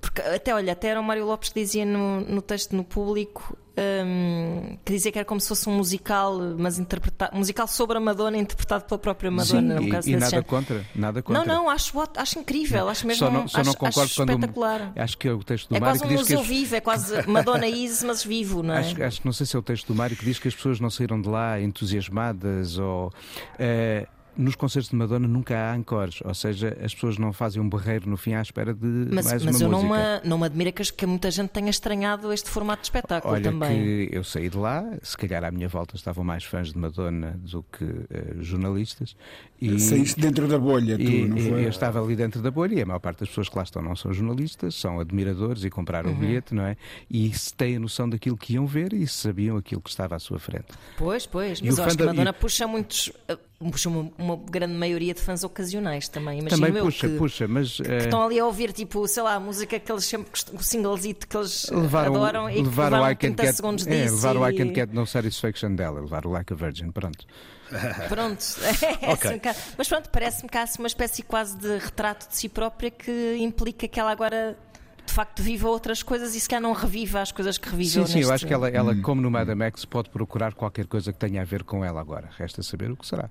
[0.00, 3.56] porque até, olha, até era o Mário Lopes que dizia no, no texto no público
[3.76, 8.00] hum, que dizia que era como se fosse um musical, mas interpretado, musical sobre a
[8.00, 9.74] Madonna, interpretado pela própria Madonna.
[9.74, 10.44] um Sim, e, e nada género.
[10.44, 11.44] contra, nada contra.
[11.44, 14.92] Não, não, acho, acho incrível, acho mesmo só não, só acho, não concordo acho espetacular.
[14.96, 16.46] acho que é o texto do É Mário quase que um diz que museu as-
[16.46, 18.78] vivo, é quase Madonna is, mas vivo, não é?
[18.78, 20.54] Acho, acho que não sei se é o texto do Mário que diz que as
[20.54, 23.12] pessoas não saíram de lá entusiasmadas ou.
[23.58, 27.68] eh, nos concertos de Madonna nunca há ancores, ou seja, as pessoas não fazem um
[27.68, 30.20] barreiro no fim à espera de Mas, mais mas uma eu não música.
[30.24, 33.32] me, não me admira que, as- que muita gente tenha estranhado este formato de espetáculo
[33.34, 33.82] Olha também.
[34.08, 37.38] que eu saí de lá, se calhar à minha volta estavam mais fãs de Madonna
[37.42, 39.16] do que eh, jornalistas.
[39.60, 41.64] E, Saíste dentro da bolha, tu, e- não foi?
[41.64, 43.80] eu estava ali dentro da bolha e a maior parte das pessoas que lá estão
[43.80, 46.16] não são jornalistas, são admiradores e compraram Uhum.
[46.16, 46.76] o bilhete, não é?
[47.10, 50.18] E se têm a noção daquilo que iam ver e sabiam aquilo que estava à
[50.18, 50.66] sua frente.
[50.98, 53.08] Pois, pois, mas eu acho que Madonna e- puxa muitos.
[53.30, 53.88] uh, Puxa
[54.26, 56.40] uma grande maioria de fãs ocasionais também.
[56.40, 57.76] Imagino Também eu puxa, que, puxa, mas.
[57.76, 60.30] que eh, estão ali a ouvir, tipo, sei lá, a música que eles sempre.
[60.52, 63.54] o singlezito que eles o, adoram e que levar levaram o I Can 30 Get,
[63.56, 64.14] segundos é, disso.
[64.16, 67.24] levar o I e- Can Get No Satisfaction dela, levar o Like a Virgin, pronto.
[68.08, 68.44] Pronto,
[69.02, 72.28] é assim um bocado- mas pronto, parece-me que há assim uma espécie quase de retrato
[72.28, 74.56] de si própria que implica que ela agora
[75.04, 78.12] de facto viva outras coisas e se calhar não reviva as coisas que reviveu Sim,
[78.12, 81.12] sim, eu neste- acho que ela, ela como no Madame X, pode procurar qualquer coisa
[81.12, 82.28] que tenha a ver com ela agora.
[82.38, 83.28] Resta saber o que será.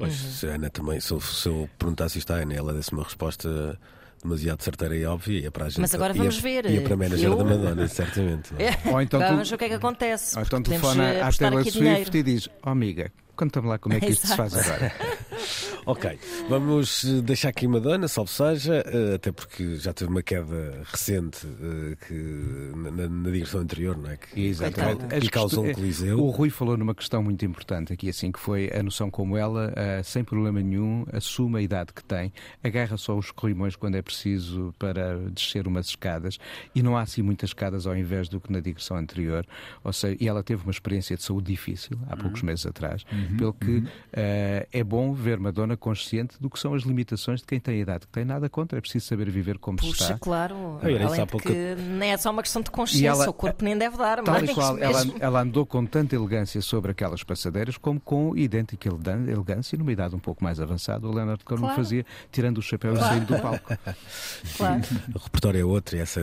[0.00, 2.92] Pois, se a Ana também, se eu, se eu perguntasse isto à Ana, ela desse
[2.92, 3.78] uma resposta
[4.22, 5.80] demasiado certeira e óbvia, ia para a gente.
[5.80, 6.66] Mas agora ia- vamos ver.
[6.66, 8.50] Ia para a manager Eu- da Madonna, certamente.
[8.92, 10.36] Ou então Agora tu- vamos ver o que é que acontece.
[10.38, 12.16] Ou então telefona eh, à Taylor Swift dinheiro.
[12.16, 14.92] e diz: Oh amiga, conta-me lá como é que isto se faz agora.
[15.86, 20.82] Ok, vamos eh, deixar aqui Madonna, salve seja, eh, até porque já teve uma queda
[20.84, 24.16] recente eh, que, na, na- digressão anterior, não é?
[24.16, 25.06] Que, Exatamente.
[25.06, 26.20] que, As causou um questões- coliseu.
[26.22, 29.72] O Rui falou numa questão muito importante aqui, assim, que foi a noção como ela,
[29.74, 34.02] ah, sem problema nenhum, assume a idade que tem, agarra só os corrimões quando é
[34.02, 36.38] preciso para descer umas escadas
[36.74, 39.46] e não há assim muitas escadas ao invés do que na digressão anterior.
[39.82, 43.04] Ou seja, e ela teve uma experiência de saúde difícil há poucos meses atrás,
[43.38, 47.58] pelo que ah, é bom ver Madonna consciente do que são as limitações de quem
[47.58, 48.24] tem a idade que tem.
[48.24, 50.18] Nada contra, é preciso saber viver como se Puxa, está.
[50.18, 50.78] claro.
[50.82, 53.28] Ah, era isso Além de pouco- que nem é só uma questão de consciência, ela-
[53.30, 54.22] o corpo nem deve dar.
[54.22, 58.36] Tal mas e qual, ela, ela andou com tanta elegância sobre aquelas passadeiras, como com
[58.36, 61.74] idêntica elegância, numa idade um pouco mais avançada, o Leonard Cohen Claro.
[61.76, 63.70] fazia, tirando o chapéu e saindo do palco.
[64.56, 64.82] Claro.
[65.14, 66.20] O repertório é outro e essa,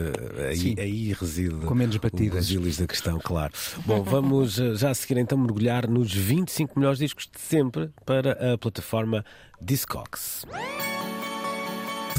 [0.50, 0.76] aí, Sim.
[0.78, 2.46] aí reside Com menos batidas.
[2.46, 3.52] os ilhos da questão, claro.
[3.86, 8.54] Bom, vamos eh, já a seguir então mergulhar nos 25 melhores discos de sempre para
[8.54, 9.26] a plataforma
[9.64, 10.46] Discogs.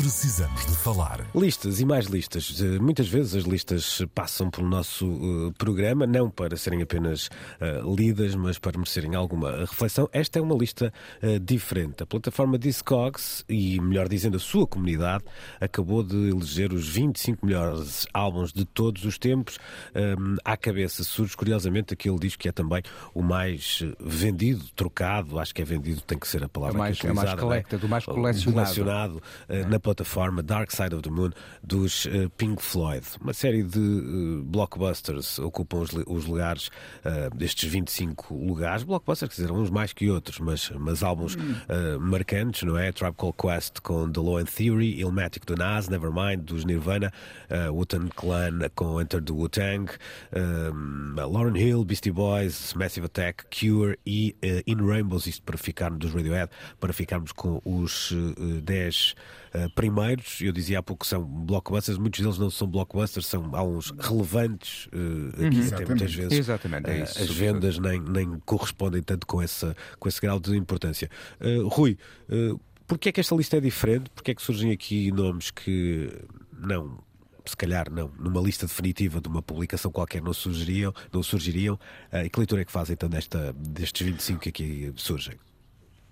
[0.03, 1.27] Precisamos de falar.
[1.35, 2.61] Listas e mais listas.
[2.63, 7.29] Eh, Muitas vezes as listas passam pelo nosso eh, programa, não para serem apenas
[7.61, 10.09] eh, lidas, mas para merecerem alguma reflexão.
[10.13, 10.93] Esta é uma lista
[11.43, 12.01] diferente.
[12.03, 15.25] A plataforma Discogs, e melhor dizendo, a sua comunidade,
[15.61, 19.59] acabou de eleger os 25 melhores álbuns de todos os tempos.
[19.97, 22.83] Um, à cabeça surge, curiosamente, aquele disco que é também
[23.13, 26.99] o mais vendido, trocado, acho que é vendido, tem que ser a palavra É mais-
[27.01, 28.55] que é mais utilizada, não collected, o mais O colecionado.
[28.55, 33.07] colecionado, eh, na plataforma Dark Side of the Moon dos eh, Pink Floyd.
[33.23, 36.71] Uma série de eh, blockbusters ocupam os, lugares
[37.05, 38.83] eh, destes 25 lugares.
[38.83, 42.93] Blockbusters, quer dizer, uns mais que outros, mas, mas álbuns eh, marcantes, não é?
[42.93, 47.11] Tribe Called Quest com The Law and Theory, Illmatic do Nas, Nevermind dos Nirvana,
[47.51, 49.91] uh, Wu-Tang Clan com Enter the Wu-Tang,
[51.17, 56.13] Lauren Hill, Beastie Boys, Massive Attack, Cure e uh, In Rainbows, isto para ficarmos dos
[56.13, 59.15] Radiohead, para ficarmos com os uh, 10
[59.55, 63.55] uh, primeiros, eu dizia há pouco que são blockbusters, muitos deles não são blockbusters, são
[63.55, 65.69] há uns relevantes uh, aqui, Uhum.
[65.75, 66.39] até muitas vezes.
[66.39, 70.39] Exatamente, é uh, isso, as vendas nem, nem correspondem tanto com, essa, com esse grau
[70.41, 71.11] de importância.
[71.41, 71.97] Uh, Rui,
[72.29, 74.11] uh, porquê é que esta lista é diferente?
[74.11, 76.11] Porquê é que surgem aqui nomes que
[76.53, 76.99] não
[77.45, 81.75] se calhar não, numa lista definitiva de uma publicação qualquer não surgiriam, não surgiriam.
[82.13, 85.35] Uh, e que leitura é que fazem então desta, destes 25 que aqui surgem?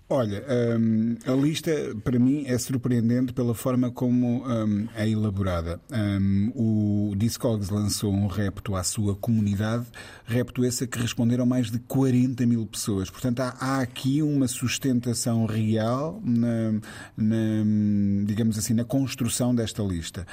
[0.09, 0.41] Olha,
[0.79, 1.69] hum, a lista
[2.01, 5.81] para mim é surpreendente pela forma como hum, é elaborada.
[5.91, 9.85] Hum, o Discogs lançou um repto à sua comunidade,
[10.23, 13.09] repto esse a que responderam mais de 40 mil pessoas.
[13.09, 16.79] Portanto, há, há aqui uma sustentação real na,
[17.17, 20.25] na, digamos assim, na construção desta lista.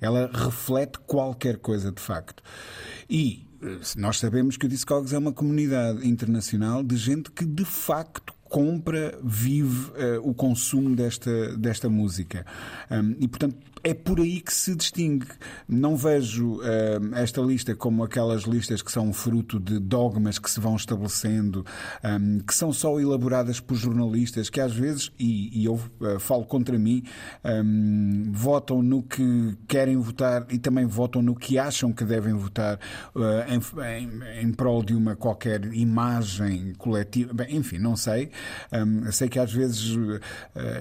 [0.00, 2.42] Ela reflete qualquer coisa de facto.
[3.08, 7.66] E eh, nós sabemos que o Discogs é uma comunidade internacional de gente que de
[7.66, 12.44] facto compra, vive uh, o consumo desta, desta música.
[12.90, 15.26] Um, e, portanto, é por aí que se distingue.
[15.68, 20.60] Não vejo uh, esta lista como aquelas listas que são fruto de dogmas que se
[20.60, 21.64] vão estabelecendo,
[22.04, 26.44] um, que são só elaboradas por jornalistas que às vezes, e, e eu uh, falo
[26.44, 27.02] contra mim,
[27.44, 32.78] um, votam no que querem votar e também votam no que acham que devem votar
[33.48, 33.60] em,
[34.02, 37.32] em, em prol de uma qualquer imagem coletiva.
[37.32, 38.30] Bem, enfim, não sei.
[38.72, 40.20] Um, sei que às vezes uh,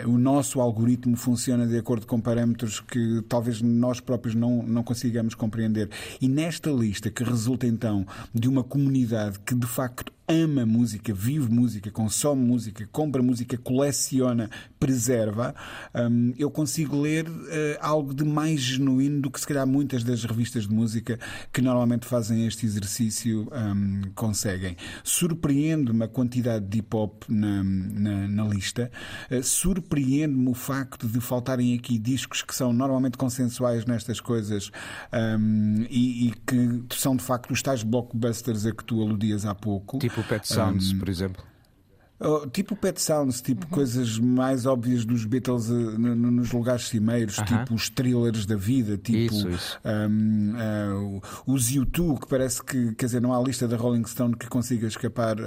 [0.06, 5.36] o nosso algoritmo funciona de acordo com parâmetros que talvez nós próprios não, não consigamos
[5.36, 5.90] compreender.
[6.22, 11.52] E nesta lista, que resulta então de uma comunidade que de facto ama música, vive
[11.52, 14.48] música, consome música, compra música, coleciona,
[14.80, 15.56] preserva,
[15.96, 17.34] um, eu consigo ler uh,
[17.82, 21.20] algo de mais genuíno do que se calhar muitas das revistas de música
[21.52, 24.78] que normalmente fazem este exercício um, conseguem.
[25.04, 28.92] Surpreende-me a quantidade de hip hop na, na, na lista,
[29.32, 34.70] uh, surpreende-me o facto de faltarem aqui discos que são normalmente consensuais nestas coisas
[35.12, 39.56] um, e, e, que são de facto os tais blockbusters a que tu aludias há
[39.56, 39.98] pouco.
[39.98, 41.44] Tipo o Pet Sounds, Um, por exemplo.
[42.22, 46.90] Oh, tipo Pet Sounds, tipo coisas mais óbvias dos Beatles uh, no- no- nos lugares
[46.90, 47.46] cimeiros, Aham.
[47.64, 49.80] tipo os thrillers da vida, tipo Isso, isso.
[49.86, 50.54] um,
[51.16, 54.48] uh, os U2, que parece que, quer dizer, não há lista da Rolling Stone que
[54.48, 55.44] consiga escapar uh,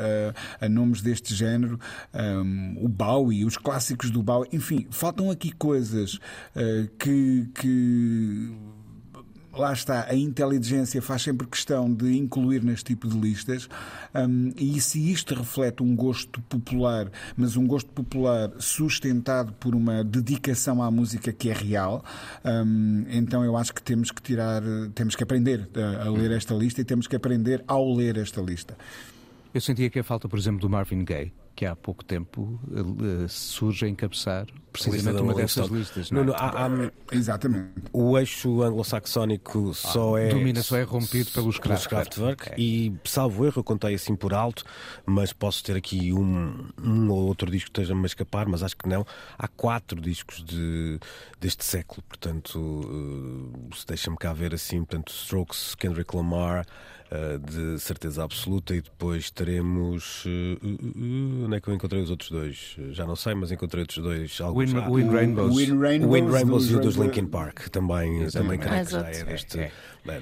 [0.62, 1.78] a nomes deste género,
[2.14, 6.18] um, o Bowie, os clássicos do Bowie, enfim, faltam aqui coisas
[6.98, 7.50] que.
[7.54, 8.50] que
[9.52, 13.68] lá está, a inteligência faz sempre questão de incluir neste tipo de listas,
[14.14, 20.02] hum, e se isto reflete um gosto popular, mas um gosto popular sustentado por uma
[20.02, 22.04] dedicação à música que é real,
[22.44, 24.62] hum, então eu acho que temos que tirar,
[24.94, 28.40] temos que aprender a, a ler esta lista e temos que aprender ao ler esta
[28.40, 28.76] lista.
[29.52, 33.26] Eu sentia que a falta, por exemplo, do Marvin Gaye, que há pouco tempo eh,
[33.28, 36.10] surge a encabeçar precisamente uma dessas listas.
[36.10, 36.24] não é?
[36.24, 37.70] Nuno, há- há- Exatamente.
[37.92, 40.30] o eixo anglo-saxónico só é.
[40.30, 41.88] domina, só é rompido pelos Kraftwerk.
[42.16, 42.54] Kraftwerk É.
[42.58, 44.64] e, salvo erro, eu contei assim por alto,
[45.04, 48.76] mas posso ter aqui um, um ou outro disco que esteja-me a escapar, mas acho
[48.76, 49.04] que não.
[49.38, 50.98] Há quatro discos de,
[51.38, 52.58] deste século, portanto,
[53.70, 56.64] eh, se deixa-me cá ver assim, portanto, Strokes, Kendrick Lamar.
[57.14, 60.24] Eh, de certeza absoluta, e depois teremos.
[60.26, 62.76] eh, eh, onde é que eu encontrei os outros dois?
[62.92, 64.40] Já não sei, mas encontrei outros dois.
[64.40, 65.52] Alguns, Wind, Ah, Wind Rainbows.
[65.54, 68.92] O Wind Rainbows, o Wind Rainbows e o dos Linkin Park também, também creio que
[68.92, 69.70] já é deste, É, eh,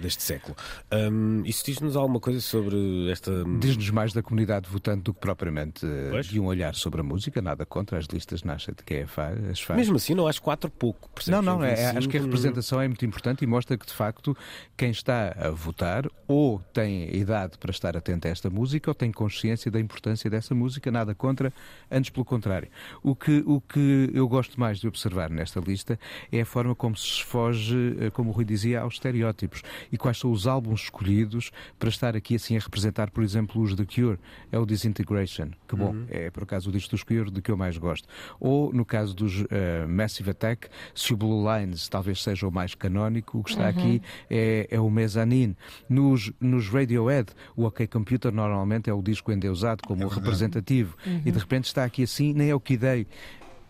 [0.01, 0.57] deste século.
[0.93, 3.31] Um, isso diz-nos alguma coisa sobre esta.
[3.59, 6.27] Diz-nos mais da comunidade votante do que propriamente eh, Pois.
[6.27, 9.03] de um olhar sobre a música, nada contra, as listas nascem de quem é
[9.51, 9.77] as faz.
[9.79, 11.11] Mesmo assim, não acho quatro pouco.
[11.29, 13.93] Não, não, é- 25, acho que a representação é muito importante e mostra que, de
[13.93, 14.37] facto,
[14.77, 19.11] quem está a votar ou tem idade para estar atento a esta música ou tem
[19.11, 21.53] consciência da importância dessa música, nada contra,
[21.91, 22.69] antes pelo contrário.
[23.03, 25.99] O que, o que eu gosto mais de observar nesta lista
[26.31, 30.19] é a forma como se foge, eh, como o Rui dizia, aos estereótipos e quais
[30.19, 34.19] são os álbuns escolhidos para estar aqui assim a representar, por exemplo, os The Cure.
[34.51, 37.57] É o Disintegration, que bom, é por acaso o disco dos Cure de que eu
[37.57, 38.09] mais gosto.
[38.39, 42.75] Ou, no caso dos eh, Massive Attack, se o Blue Lines talvez seja o mais
[42.75, 45.57] canónico, o que está aqui é, é o Mezzanine.
[45.89, 50.97] Nos, nos Radiohead, o OK Computer normalmente é o disco endeusado como o representativo.
[51.25, 53.07] E de repente está aqui assim, nem é o que dei.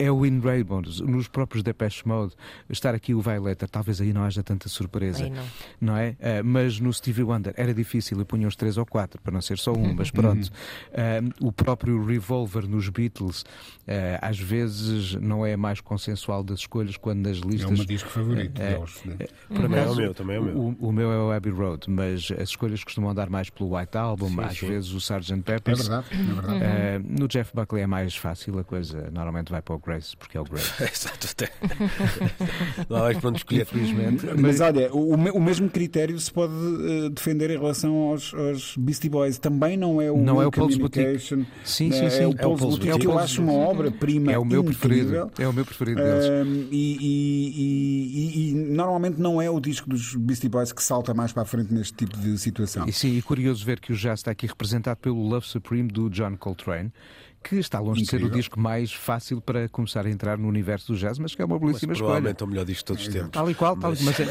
[0.03, 2.32] É o Wind Rainbows, nos próprios Depeche Mode,
[2.70, 5.44] estar aqui o Violeta, talvez aí não haja tanta surpresa, Aí não.
[5.80, 6.16] não é?
[6.20, 9.42] Ah, mas no Stevie Wonder era difícil, eu punha os três ou quatro, para não
[9.42, 10.51] ser só um, mas pronto.
[10.94, 13.44] Ah, o próprio Revolver nos Beatles,
[13.86, 17.70] ah, às vezes não é a mais consensual das escolhas, quando nas É o listas
[17.70, 19.01] meu disco favorito É, deles.
[19.05, 19.16] né?
[19.48, 20.57] por Também é o meu, também é o meu.
[20.57, 23.98] O, o meu é o Abbey Road, mas as escolhas costumam andar mais pelo White
[23.98, 24.66] Album, Sim, às sim.
[24.68, 25.32] vezes o Sgt.
[25.32, 25.86] É Peppers.
[25.88, 26.59] verdade, é verdade.
[27.05, 30.36] Uh, no Jeff Buckley é mais fácil, a coisa normalmente vai para o Grace, porque
[30.36, 30.70] é o Grace.
[30.82, 31.51] Exato, até.
[32.88, 33.62] Não há mais para onde escolher.
[33.62, 34.26] Infelizmente.
[34.38, 39.09] Mas olha, o, o mesmo critério se pode eh, defender em relação aos, aos Beastie
[39.11, 39.38] Boys.
[39.38, 41.18] Também não é o Não é o Paul's Boutique.
[41.18, 42.22] Sim, é, sim, sim.
[42.22, 43.01] É o É o Paul's Paul's Boutique, Boutique.
[43.01, 45.01] que eu É acho uma obra-prima É o meu preferido.
[45.09, 45.30] incrível.
[45.38, 46.26] É o meu preferido deles.
[46.70, 51.12] E, e- e- e- e normalmente não é o disco dos Beastie Boys que salta
[51.14, 52.86] mais para a frente neste tipo de situação.
[52.86, 56.09] E sim, e curioso ver que o jazz está aqui representado pelo Love Supreme do
[56.11, 56.93] John Coltrane,
[57.43, 58.36] que está longe de ser o Incrível.
[58.38, 61.55] disco mais fácil para começar a entrar no universo do jazz, mas que é uma
[61.59, 62.09] Mas belíssima escolha.
[62.09, 63.30] provavelmente é o melhor disco de todos os tempos.
[63.30, 64.26] Tal e qual, tal, mas, é, É,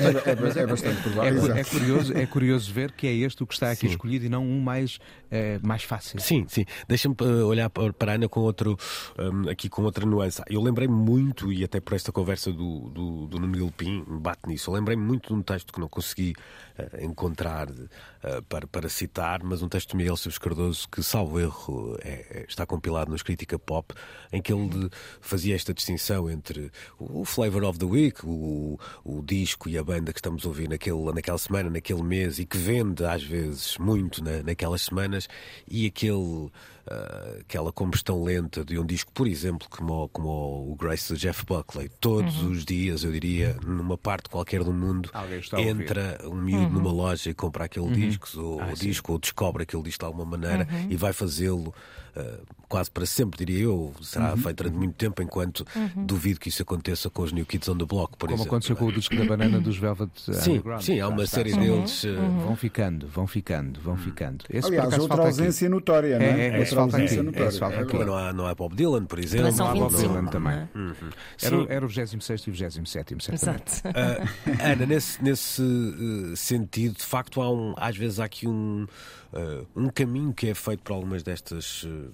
[0.59, 1.55] é- é bastante é, provável.
[1.55, 4.45] é curioso, é curioso ver que é este o que está aqui escolhido e não
[4.45, 4.99] um mais,
[5.31, 6.19] eh, mais fácil.
[6.21, 6.65] Sim, sim.
[6.87, 8.77] Deixa-me uh, olhar para a Ana com outro,
[9.17, 10.41] um, aqui com outra nuance.
[10.47, 14.69] Eu lembrei-me muito, e até por esta conversa do, do, do Nuno Gilpin, bate nisso,
[14.69, 16.33] eu lembrei-me muito de um texto que não consegui
[16.77, 21.39] uh, encontrar uh, para, para citar, mas um texto de Miguel Silves Cardoso que, salvo
[21.39, 23.93] erro, é- é- está compilado nos Crítica Pop,
[24.31, 24.89] em que ele
[25.21, 30.11] fazia esta distinção entre o flavor of the week, o, o disco e a banda
[30.11, 34.23] que estamos a ouvir naquele, naquela semana, naquele mês, e que vende às vezes muito
[34.23, 35.27] na- naquelas semanas,
[35.67, 36.49] e aquele,
[36.89, 41.19] ah, aquela combustão lenta de um disco, por exemplo, como, o- como o Grace de
[41.19, 41.89] Jeff Buckley.
[41.99, 45.09] Todos os dias, eu diria, numa parte qualquer do mundo,
[45.57, 49.83] entra um miúdo numa loja e compra aquele disco, ou, Ah, disco, ou descobre aquele
[49.83, 51.73] disco de alguma maneira e vai fazê-lo
[52.15, 53.93] ah, quase para sempre, diria eu.
[54.01, 55.65] Será feito durante muito tempo, enquanto
[55.95, 58.47] duvido que isso aconteça com os New Kids on the Block, por Como exemplo.
[58.47, 60.81] aconteceu com o disco da banana dos Velvet Sim, Underground.
[60.81, 62.05] sim, há uma Está- série está- deles.
[62.05, 64.43] ah, Vão ficando, vão ficando, vão ficando.
[64.49, 65.21] Esse, Aliás, outra falta aqui.
[65.27, 66.39] ausência notória, não É, é?
[66.49, 67.47] é, é, outra falta aqui, notória.
[67.47, 67.97] esse falta É aqui.
[67.97, 69.37] Não há, não há Bob Dylan, por exemplo.
[69.37, 70.13] Também são Não há Bob 25.
[70.13, 70.69] Dylan também.
[70.73, 70.95] não é?
[71.41, 73.33] Era, era o 26 e o 27, certamente.
[73.33, 73.71] Exato.
[73.85, 78.85] Ah, Ana, nesse, nesse eh, sentido, de facto, há um, às vezes há aqui um,
[79.33, 82.09] eh, um caminho que é feito por algumas destas eh,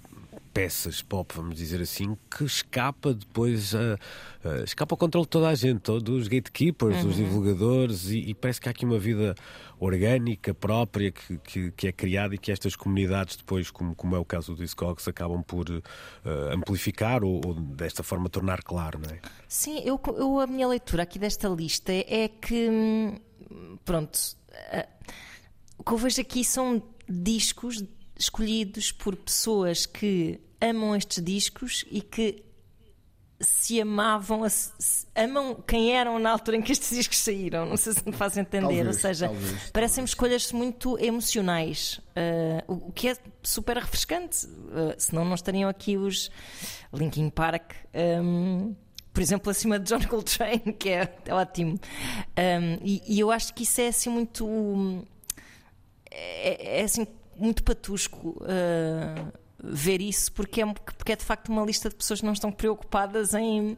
[0.56, 3.74] peças pop, vamos dizer assim, que escapa depois
[4.64, 8.62] escapa ao controle de toda a gente, todos os gatekeepers, os divulgadores, e, e parece
[8.62, 9.36] que há aqui uma vida
[9.78, 14.20] orgânica própria que, que, que é criada e que estas comunidades depois, como, como é
[14.20, 15.82] o caso do Discogs, acabam por eh,
[16.54, 19.20] amplificar ou, ou desta forma tornar claro, não é?
[19.50, 23.20] Sim, eu, eu- a minha leitura aqui desta lista é que, hum,
[23.84, 24.18] pronto,
[24.72, 24.88] ah,
[25.78, 27.84] o que eu vejo aqui são discos
[28.18, 32.44] escolhidos por pessoas que amam estes discos e que
[33.40, 37.66] se amavam, se- amam quem eram na altura em que estes discos saíram.
[37.66, 38.62] Não sei se me faz entender.
[38.78, 44.48] Talvez, Ou seja, talvez, parecem-me escolhas muito emocionais, ah, o o que é super refrescante.
[44.72, 46.32] Ah, senão não estariam aqui os
[46.94, 47.74] Linkin Park.
[47.94, 48.74] ahm,
[49.14, 51.78] por exemplo, acima de John Coltrane, que é, é ótimo.
[52.38, 55.06] Ahm, e, e eu acho que isso é assim muito.
[56.10, 59.32] É, é assim muito patusco ah,
[59.68, 62.52] ver isso, porque é, porque é de facto uma lista de pessoas que não estão
[62.52, 63.78] preocupadas em,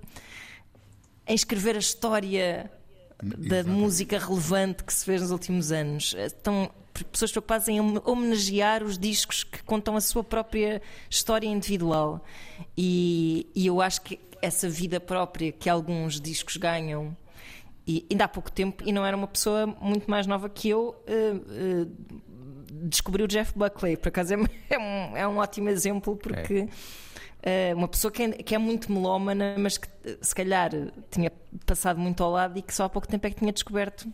[1.27, 2.71] em escrever a história
[3.21, 6.13] da música relevante que se fez nos últimos anos.
[6.17, 6.69] Estão
[7.11, 12.23] pessoas preocupadas em hom- homenagear os discos que contam a sua própria história individual.
[12.77, 17.15] E, e eu acho que essa vida própria que alguns discos ganham.
[17.87, 20.93] E ainda há pouco tempo, e não era uma pessoa muito mais nova que eu,
[21.07, 21.87] eh, eh,
[22.71, 23.97] descobriu o Jeff Buckley.
[23.97, 24.37] Por acaso é,
[24.69, 26.67] é um, é um ótimo exemplo, porque
[27.43, 29.87] eh, uma pessoa que é, que é muito melómana, mas que
[30.21, 30.71] se calhar
[31.09, 31.31] tinha
[31.65, 34.11] passado muito ao lado e que só há pouco tempo é que tinha descoberto.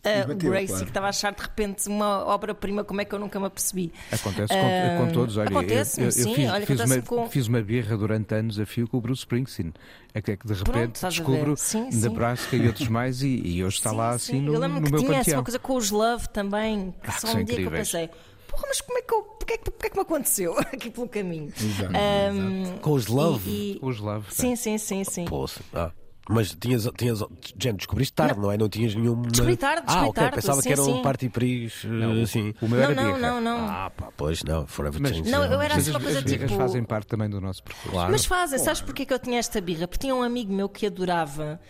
[0.00, 0.84] Bateu, o Gracie, claro.
[0.84, 3.92] que estava a achar de repente uma obra-prima, como é que eu nunca me apercebi?
[4.10, 5.36] Acontece com, Ah, com todos.
[5.36, 8.58] Olha, acontece-me, eu, eu, sim, fiz, olha, fiz, uma, com- fiz uma birra durante anos
[8.58, 9.72] a fio com o Bruce Springsteen.
[10.14, 11.88] É que, é que de Pronto, repente a descubro sim.
[11.92, 14.32] Nebraska e outros mais e, e hoje está Sim, lá sim.
[14.36, 15.38] assim no, Eu lembro no que meu tinha essa panteão.
[15.38, 17.66] uma coisa com os Love também, que Ah, que só são um dia que eu
[17.66, 17.90] incríveis.
[17.90, 18.10] pensei,
[18.48, 20.90] porra, mas como é que eu, porque é que, porque é que me aconteceu aqui
[20.90, 21.52] pelo caminho?
[21.58, 23.48] Exato, Ahm, Com os Love.
[23.50, 24.26] e- e- Os Love.
[24.30, 25.24] Sim, sim, sim, sim.
[25.24, 25.90] Poxa, ah.
[26.28, 27.18] Mas tinhas, tinhas.
[27.58, 28.56] Gente, descobriste tarde, não, é?
[28.56, 29.22] Não tinhas nenhum.
[29.22, 30.22] Descobri tarde, Ah, descobri ok.
[30.22, 31.84] tarde, Pensava sim, que era um party pris.
[31.84, 32.54] Não, assim.
[32.62, 33.18] o meu Não, era não, birra.
[33.18, 33.68] não, não.
[33.68, 34.66] Ah, pá, pois não.
[34.66, 35.30] Forever Mas, Change.
[35.30, 37.40] Não, eu era mas assim uma as- coisa as birras tipo- fazem parte também do
[37.40, 37.90] nosso percurso.
[37.90, 38.12] Claro.
[38.12, 39.88] Mas fazem, sabes porque é que eu tinha esta birra?
[39.88, 41.60] Porque tinha um amigo meu que adorava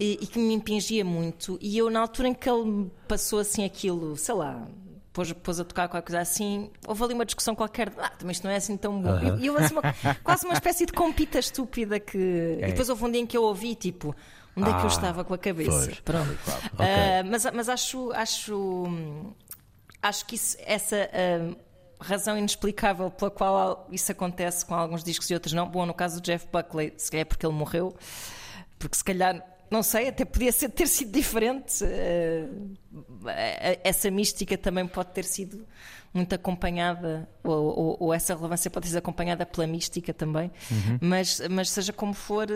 [0.00, 3.40] e, e que me impingia muito, e eu, na altura em que ele me passou
[3.40, 4.66] assim aquilo, sei lá.
[5.18, 8.44] Pôs, pôs a tocar qualquer coisa assim, houve ali uma discussão qualquer, ah, mas isto
[8.44, 9.18] não é assim tão bom.
[9.40, 9.82] E eu, assim, uma-
[10.22, 12.16] quase uma espécie de compita estúpida que.
[12.62, 14.14] E depois houve um dia em que eu ouvi, tipo,
[14.56, 15.70] onde é que eu Ah, estava com a cabeça?
[15.86, 16.00] pois.
[16.02, 16.30] Pronto.
[16.78, 19.34] Ah, mas, mas acho, acho,
[20.00, 21.10] acho que isso, essa
[21.42, 21.56] hum,
[22.00, 25.68] razão inexplicável pela qual isso acontece com alguns discos e outros não.
[25.68, 27.92] Bom, no caso do Jeff Buckley, se calhar é porque ele morreu,
[28.78, 31.84] porque se calhar não sei, até podia ser, ter sido diferente.
[31.84, 32.78] Uh,
[33.84, 35.66] essa mística também pode ter sido
[36.12, 40.98] muito acompanhada, ou, ou, ou, essa relevância pode ser acompanhada pela mística também, uhum.
[41.02, 42.48] mas, mas seja como for,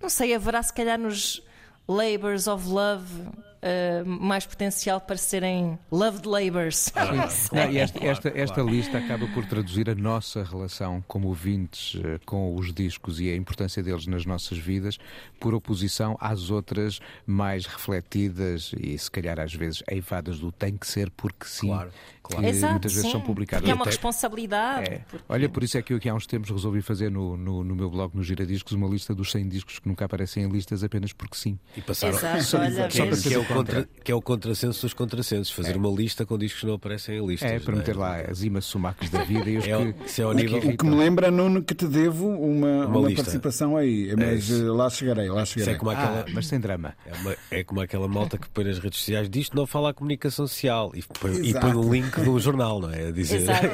[0.00, 1.42] não sei, haverá se calhar nos
[1.88, 3.24] Labors of Love
[3.66, 6.92] uh, mais potencial para serem loved labors.
[7.52, 12.20] Não, e esta, esta, esta lista acaba por traduzir a nossa relação como ouvintes uh,
[12.24, 14.98] com os discos e a importância deles nas nossas vidas,
[15.40, 20.86] por oposição às outras mais refletidas e se calhar às vezes eivadas do tem que
[20.86, 21.68] ser porque sim.
[21.68, 21.90] Claro,
[22.26, 22.42] claro.
[22.44, 23.60] Que Exato, muitas vezes sim, são publicadas.
[23.62, 24.90] Porque é uma Até- responsabilidade.
[24.90, 24.98] é.
[25.08, 27.62] porque- Olha, por isso é que eu aqui há uns tempos resolvi fazer no, no,
[27.64, 30.82] no meu blog, no Giradiscos, uma lista dos 100 discos que nunca aparecem em listas
[30.84, 31.58] apenas porque sim.
[31.76, 32.16] E passaram.
[32.16, 33.16] Exato, Só- olha, só para?
[33.16, 36.60] Que é, o contra, que é o contrassenso dos contrassensos, fazer uma lista com discos
[36.60, 37.50] que não aparecem em listas.
[37.50, 40.04] É, para não meter lá as imas sumacos da vida e os É, o- que.
[40.06, 43.14] isso é que nível- O que me lembra, Nuno, que te devo uma, Uma uma,
[43.14, 44.14] participação aí.
[44.16, 44.62] Mas isso.
[44.64, 45.74] eh, lá chegarei, lá Isso chegarei.
[45.74, 46.20] é como aquela.
[46.20, 46.94] Ah, mas sem drama.
[47.06, 49.94] É, uma- é como aquela malta que põe nas redes sociais diz não fala a
[49.94, 53.08] comunicação social e põe, e põe um link um jornal, não é?
[53.08, 53.42] A dizer.
[53.42, 53.66] Exato.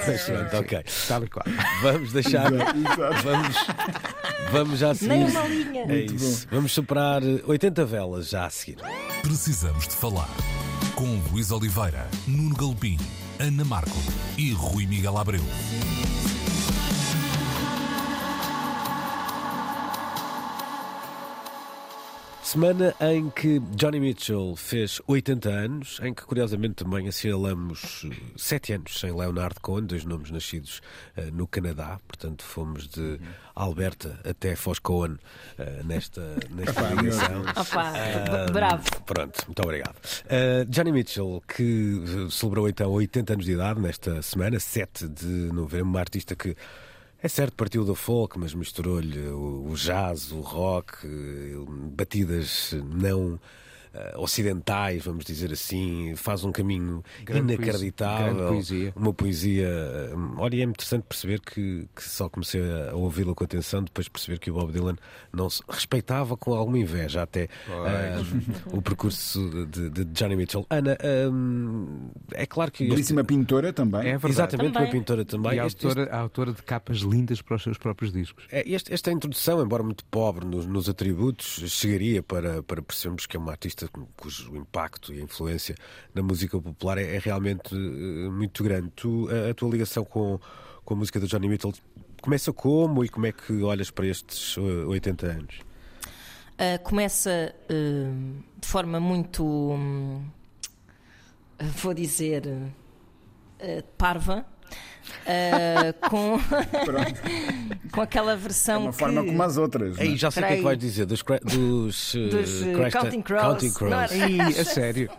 [0.56, 0.84] Ok.
[1.08, 1.44] Tal e qual.
[1.82, 2.50] Vamos deixar.
[2.50, 3.56] Vamos,
[4.50, 5.08] vamos já seguir.
[5.08, 5.84] Nem uma linha.
[5.88, 6.46] É isso.
[6.50, 8.76] Vamos superar 80 velas já a seguir.
[9.22, 10.28] Precisamos de falar
[10.94, 12.98] com Luís Oliveira, Nuno Galpim,
[13.38, 13.96] Ana Marco
[14.36, 15.42] e Rui Miguel Abreu.
[22.52, 29.00] Semana em que Johnny Mitchell fez 80 anos, em que curiosamente também assinalamos 7 anos
[29.00, 30.82] sem Leonard Cohen, dois nomes nascidos
[31.16, 33.18] eh, no Canadá, portanto fomos de
[33.54, 35.16] Alberta até Foz Cohen
[35.58, 37.40] eh, nesta, nesta ligação.
[37.56, 38.84] Opa, Ah, bravo.
[39.06, 39.96] Pronto, muito obrigado.
[40.26, 45.24] Uh, Johnny Mitchell, que uh, celebrou então 80 anos de idade nesta semana, 7 de
[45.54, 46.54] novembro, uma artista que.
[47.24, 51.54] É certo, partiu do folk, mas misturou-lhe o, jazz, o rock, eh,
[51.92, 53.38] batidas não
[54.16, 58.48] ocidentais, vamos dizer assim, faz um caminho Grande inacreditável.
[58.48, 58.92] poesia.
[58.96, 59.66] Uma poesia.
[59.68, 64.06] eh, Olha, e é interessante perceber que, que só comecei a ouvi-la com atenção, depois
[64.06, 64.96] de perceber que o Bob Dylan
[65.32, 68.16] não se respeitava com alguma inveja até eh,
[68.72, 70.66] o percurso de, de Johnny Mitchell.
[70.70, 70.96] Ana,
[72.32, 72.84] é claro que.
[72.84, 74.00] este- Belíssima pintora também.
[74.00, 74.32] É verdade.
[74.32, 74.88] Exatamente, Também.
[74.88, 75.54] uma pintora também.
[75.54, 78.44] E a Este- autora, a autora de capas lindas para os seus próprios discos.
[78.50, 83.36] é, este- esta introdução, embora muito pobre nos, nos atributos, chegaria para, para percebermos que
[83.36, 85.74] é uma artista cu- cujo impacto e influência
[86.14, 88.90] na música popular é, é realmente eh, muito grande.
[88.96, 90.38] Tu, a, a tua ligação com,
[90.84, 91.72] com a música do Johnny Mitchell
[92.20, 95.60] começa como e como é que olhas para estes eh, 80 anos?
[96.52, 100.22] Uh, começa uh, de forma muito, hum,
[101.82, 106.38] vou dizer, uh, parva, uh, com,
[107.92, 108.98] com aquela É versão uma que...
[108.98, 109.96] forma como as outras.
[109.96, 110.06] não é?
[110.06, 113.22] Ei, já sei o que é que vais dizer, dos, cra- dos, Dos, Christ- Counting
[113.22, 113.42] Crows.
[113.42, 113.90] Counting Crows.
[114.12, 115.10] Não Ih, a sério.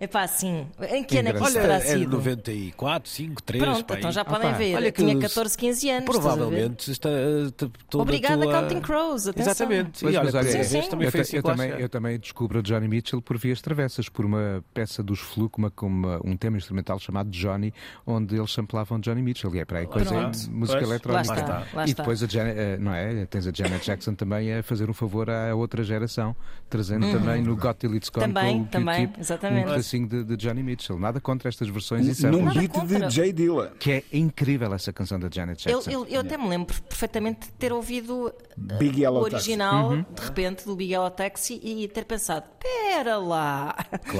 [0.00, 2.10] Epá, assim, em que ano é que isto terá é sido?
[2.16, 3.64] 94, 5, 3.
[3.64, 4.74] Pronto, pá, então já podem Opa, ver.
[4.76, 6.02] olha tinha os- 14, 15 anos.
[6.08, 6.36] estás a ver?
[6.36, 8.52] Provavelmente está eh, toda a Obrigada, tua...
[8.60, 9.28] Counting Crows.
[9.28, 9.52] Atenção.
[9.52, 10.00] Exatamente.
[10.00, 10.88] Pois, e olha, mas Sim, sim.
[10.88, 14.64] também eu, eu também, eu também descubro a Johnny Mitchell por vias travessas, por uma
[14.74, 17.72] peça dos Fluke, uma, com uma- um tema instrumental chamado Johnny,
[18.06, 19.54] onde eles samplavam Johnny Mitchell.
[19.54, 20.38] E é para aí coisa Pronto.
[20.38, 21.32] de música Pois, eletrónica.
[21.34, 23.26] lá está, lá e depois a Janet, eh, não é?
[23.26, 26.34] Tens a Janet Jackson também a fazer um favor à outra geração,
[26.68, 28.26] trazendo também no Got Till It's Gone.
[28.26, 29.83] Também, também, exatamente.
[29.84, 30.98] Pedacinho de, de Johnny Mitchell.
[30.98, 32.44] Nada contra estas versões e Num samples.
[32.44, 33.06] Nada beat contra.
[33.08, 33.72] de Jay Dilla.
[33.78, 35.90] Que é incrível essa canção da Janet Eu, Jackson.
[35.90, 40.04] eu, eu até me lembro perfeitamente de ter ouvido uh, o original, Uhum.
[40.14, 43.74] de repente, do Big Yellow Taxi e ter pensado: pera lá.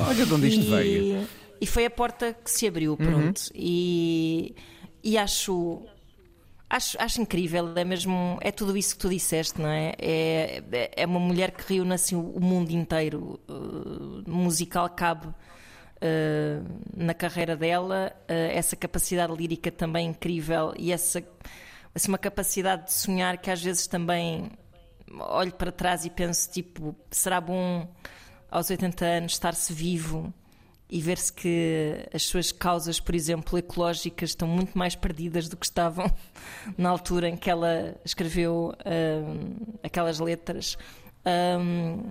[0.06, 1.28] Olha de onde isto e, veio.
[1.60, 3.40] E foi a porta que se abriu, pronto.
[3.54, 4.54] E,
[5.02, 5.82] e acho,
[6.68, 6.96] acho.
[7.00, 8.38] Acho incrível, é mesmo.
[8.42, 9.94] É tudo isso que tu disseste, não é?
[9.98, 13.40] É, é- é uma mulher que reúne assim, o mundo inteiro.
[13.48, 15.28] uh, musical cabe
[16.96, 21.22] na carreira dela, uh, essa capacidade lírica também incrível e essa
[21.94, 24.50] assim, uma capacidade de sonhar que às vezes também
[25.18, 27.88] olho para trás e penso tipo, será bom
[28.50, 30.32] aos 80 anos estar-se vivo
[30.90, 35.66] e ver-se que as suas causas, por exemplo, ecológicas estão muito mais perdidas do que
[35.66, 36.12] estavam
[36.76, 40.76] na altura em que ela escreveu hum, aquelas letras.
[41.26, 42.10] Hum,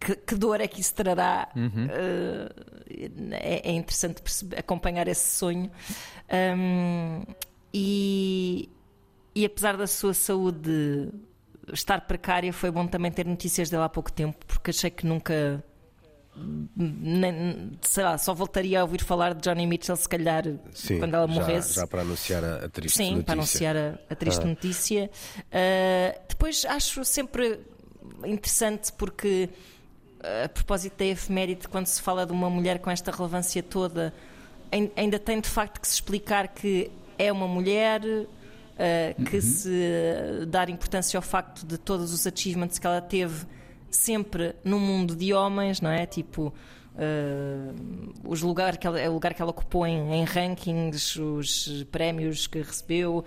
[0.00, 1.48] que, que dor é que isso trará?
[1.56, 5.70] Uh, é, é interessante perceber- acompanhar esse sonho.
[6.56, 7.22] Um,
[7.72, 8.68] e,
[9.34, 11.10] e apesar da sua saúde
[11.72, 15.62] estar precária, foi bom também ter notícias dela há pouco tempo, porque achei que nunca.
[16.76, 21.14] nem- sei lá, só voltaria a ouvir falar de Johnny Mitchell se calhar Sim, quando
[21.14, 21.74] ela já- morresse.
[21.74, 23.24] Já, para anunciar a, a triste Sim, notícia.
[23.24, 25.10] para anunciar a, a triste notícia.
[25.38, 27.60] Uh, depois acho sempre
[28.26, 29.48] interessante porque,
[30.44, 34.12] a propósito da efeméride, quando se fala de uma mulher com esta relevância toda,
[34.96, 38.02] ainda tem de facto que se explicar que é uma mulher.
[38.04, 39.42] Uh, que uhum.
[39.42, 43.46] se dar importância ao facto de todos os achievements que ela teve
[43.90, 46.06] sempre no mundo de homens, não é?
[46.06, 46.52] Tipo,
[46.94, 52.46] Uh, os lugar que ela, o lugar que ela ocupou em, em rankings, os prémios
[52.46, 53.24] que recebeu, uh,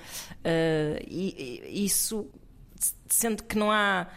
[1.08, 2.28] e, e, isso
[3.08, 4.08] sendo que não há.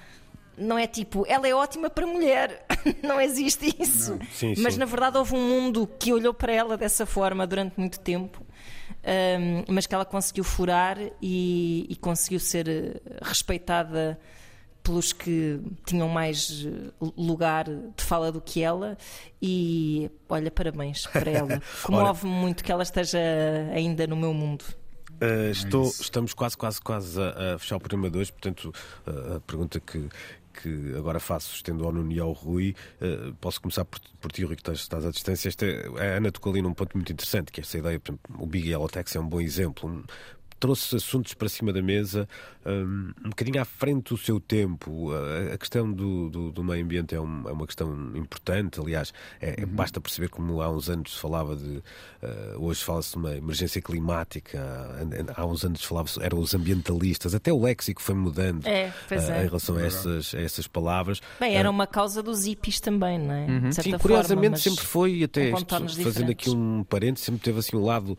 [0.59, 2.67] Não é tipo, ela é ótima para mulher,
[3.03, 4.17] não existe isso.
[4.17, 4.27] Não.
[4.33, 4.81] Sim, Mas sim.
[4.81, 8.45] na verdade houve um mundo que olhou para ela dessa forma durante muito tempo,
[9.05, 14.19] um, mas que ela conseguiu furar e, e conseguiu ser eh, respeitada
[14.83, 18.97] pelos que tinham mais eh, lugar de fala do que ela
[19.41, 21.63] e olha, parabéns para ela.
[21.85, 23.19] Comove-me muito que ela esteja
[23.73, 24.65] ainda no meu mundo.
[25.21, 28.73] Uh, estou, é estamos quase, quase, quase a, a fechar o programa 2, portanto,
[29.05, 30.09] uh, a pergunta que,
[30.61, 34.45] que agora faço, estendo ao Nuno e ao Rui, uh, posso começar por, por ti,
[34.45, 35.49] Rui, que estás, estás à distância.
[35.49, 35.67] Esta,
[35.99, 38.47] a Ana tocou ali num ponto muito interessante, que é essa ideia, por exemplo, o
[38.47, 40.05] Big Yellow é um bom exemplo
[40.59, 42.29] trouxe assuntos para cima da mesa
[42.69, 45.11] um, um bocadinho à frente do seu tempo.
[45.13, 48.81] A, a questão do, do, do, meio ambiente é, um, é, uma questão importante.
[48.81, 49.71] Aliás, é, é, uhum.
[49.71, 51.83] basta perceber como há uns anos se falava de.
[52.21, 54.61] Uh, hoje fala-se de uma emergência climática,
[55.37, 59.47] há uns anos falava eram os ambientalistas, até o léxico foi mudando é, uh, em
[59.47, 61.21] relação a essas, a essas palavras.
[61.39, 63.47] Bem, era uh, uma causa dos hippies também, não é?
[63.47, 63.73] Uhum.
[63.73, 68.19] Sim, curiosamente sempre foi, até isto, fazendo aqui um parênteses, sempre teve assim um lado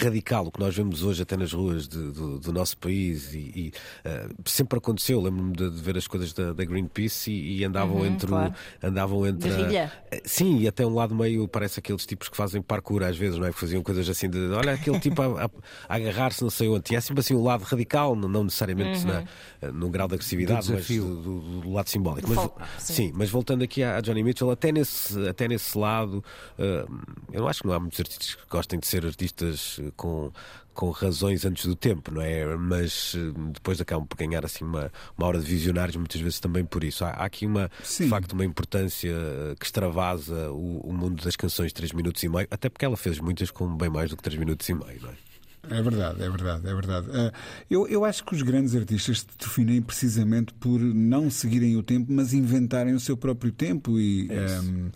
[0.00, 3.34] radical, o que nós vemos hoje até até nas ruas de, do, do, nosso país
[3.34, 3.72] e, e
[4.08, 5.20] uh, sempre aconteceu.
[5.20, 8.54] Lembro-me de, de, ver as coisas da, da Greenpeace e, e andavam uhum, entre claro.
[8.82, 12.36] o, andavam entre a, uh, sim e até um lado meio parece aqueles tipos que
[12.36, 13.52] fazem parkour às vezes, não é?
[13.52, 15.50] Que faziam coisas assim de olha aquele tipo a, a,
[15.88, 16.84] a agarrar-se não sei onde.
[16.84, 19.12] Tinha sempre assim um lado radical, não necessariamente uhum.
[19.12, 22.28] na, uh, num grau de agressividade, mas do, do, do, lado simbólico.
[22.28, 22.94] Mas, sim.
[22.94, 23.12] sim.
[23.14, 26.24] mas voltando aqui a, Johnny Mitchell, até nesse, até nesse lado,
[26.58, 30.30] uh, eu acho que não há muitos artistas que gostem de ser artistas com,
[30.74, 32.56] com razões antes do tempo, não é?
[32.56, 36.64] Mas eh, depois acabam por ganhar assim uma, uma hora de visionários, muitas vezes também
[36.64, 37.04] por isso.
[37.04, 38.04] Há, há aqui uma, Sim.
[38.04, 39.14] de facto, uma importância
[39.58, 42.96] que extravasa o, o mundo das canções de 3 minutos e meio, até porque ela
[42.96, 45.33] fez muitas com bem mais do que 3 minutos e meio, não é?
[45.70, 47.08] É verdade, é verdade, é verdade.
[47.08, 47.32] Uh,
[47.70, 52.12] eu, eu acho que os grandes artistas se definem precisamente por não seguirem o tempo,
[52.12, 53.98] mas inventarem o seu próprio tempo.
[53.98, 54.90] E é um, uh,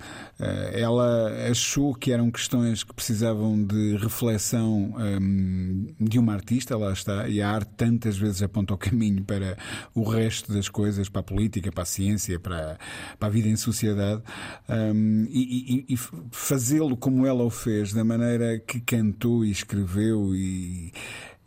[0.73, 7.29] ela achou que eram questões que precisavam de reflexão um, de uma artista, lá está,
[7.29, 9.57] e a arte tantas vezes aponta o caminho para
[9.95, 12.79] o resto das coisas, para a política, para a ciência, para,
[13.19, 14.23] para a vida em sociedade,
[14.69, 15.97] um, e, e, e
[16.31, 20.58] fazê-lo como ela o fez, da maneira que cantou e escreveu e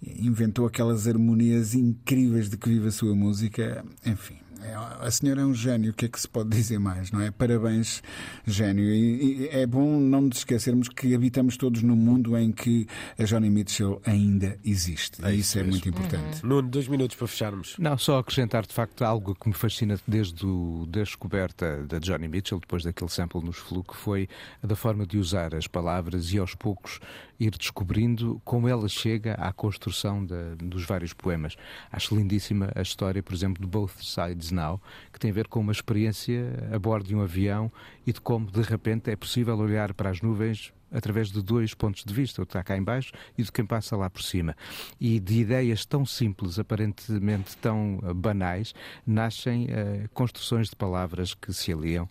[0.01, 3.85] inventou aquelas harmonias incríveis de que vive a sua música.
[4.05, 7.11] Enfim, é, a senhora é um gênio, o que é que se pode dizer mais,
[7.11, 7.31] não é?
[7.31, 8.03] Parabéns,
[8.45, 8.85] gênio.
[8.85, 12.87] E, e é bom não nos esquecermos que habitamos todos num mundo em que
[13.17, 15.23] a Johnny Mitchell ainda existe.
[15.25, 16.43] É e isso, é muito importante.
[16.43, 16.49] Uhum.
[16.49, 17.75] Nuno, dois minutos para fecharmos.
[17.79, 22.59] Não, só acrescentar de facto algo que me fascina desde a descoberta da Johnny Mitchell,
[22.59, 24.29] depois daquele sample nos Flu, que foi
[24.63, 26.99] da forma de usar as palavras e aos poucos
[27.41, 31.55] ir descobrindo como ela chega à construção de, dos vários poemas.
[31.91, 34.79] Acho lindíssima a história, por exemplo, de Both Sides Now,
[35.11, 37.71] que tem a ver com uma experiência a bordo de um avião
[38.05, 42.03] e de como de repente é possível olhar para as nuvens através de dois pontos
[42.03, 44.55] de vista, o que está cá em baixo e de quem passa lá por cima.
[44.99, 48.75] E de ideias tão simples, aparentemente tão banais,
[49.07, 52.03] nascem uh, construções de palavras que se aliam.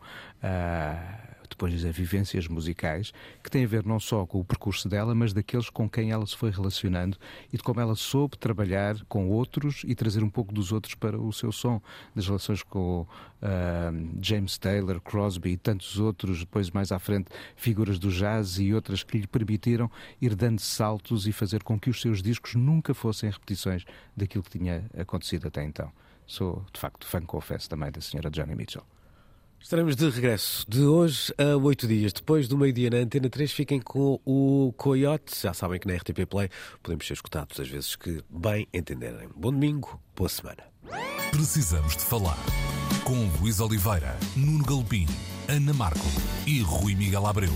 [0.43, 5.15] Uh, depois a vivências musicais, que têm a ver não só com o percurso dela,
[5.15, 7.17] mas daqueles com quem ela se foi relacionando
[7.53, 11.19] e de como ela soube trabalhar com outros e trazer um pouco dos outros para
[11.19, 11.81] o seu som,
[12.15, 17.99] das relações com uh, James Taylor, Crosby e tantos outros, depois mais à frente, figuras
[17.99, 19.91] do jazz e outras que lhe permitiram
[20.21, 23.85] ir dando saltos e fazer com que os seus discos nunca fossem repetições
[24.17, 25.91] daquilo que tinha acontecido até então.
[26.27, 28.85] Sou, de facto, fã, confesso, também da senhora Johnny Mitchell.
[29.63, 32.15] Estaremos de regresso de hoje a oito dias.
[32.15, 35.39] Depois do meio-dia na Antena 3, fiquem com o Coyote.
[35.41, 36.49] Já sabem que na RTP Play
[36.83, 39.29] podemos ser escutados às vezes que bem entenderem.
[39.37, 40.65] Bom domingo, boa semana.
[41.31, 42.39] Precisamos de falar
[43.05, 45.07] com Luís Oliveira, Nuno Galpim,
[45.47, 46.07] Ana Marco
[46.47, 47.53] e Rui Miguel Abreu.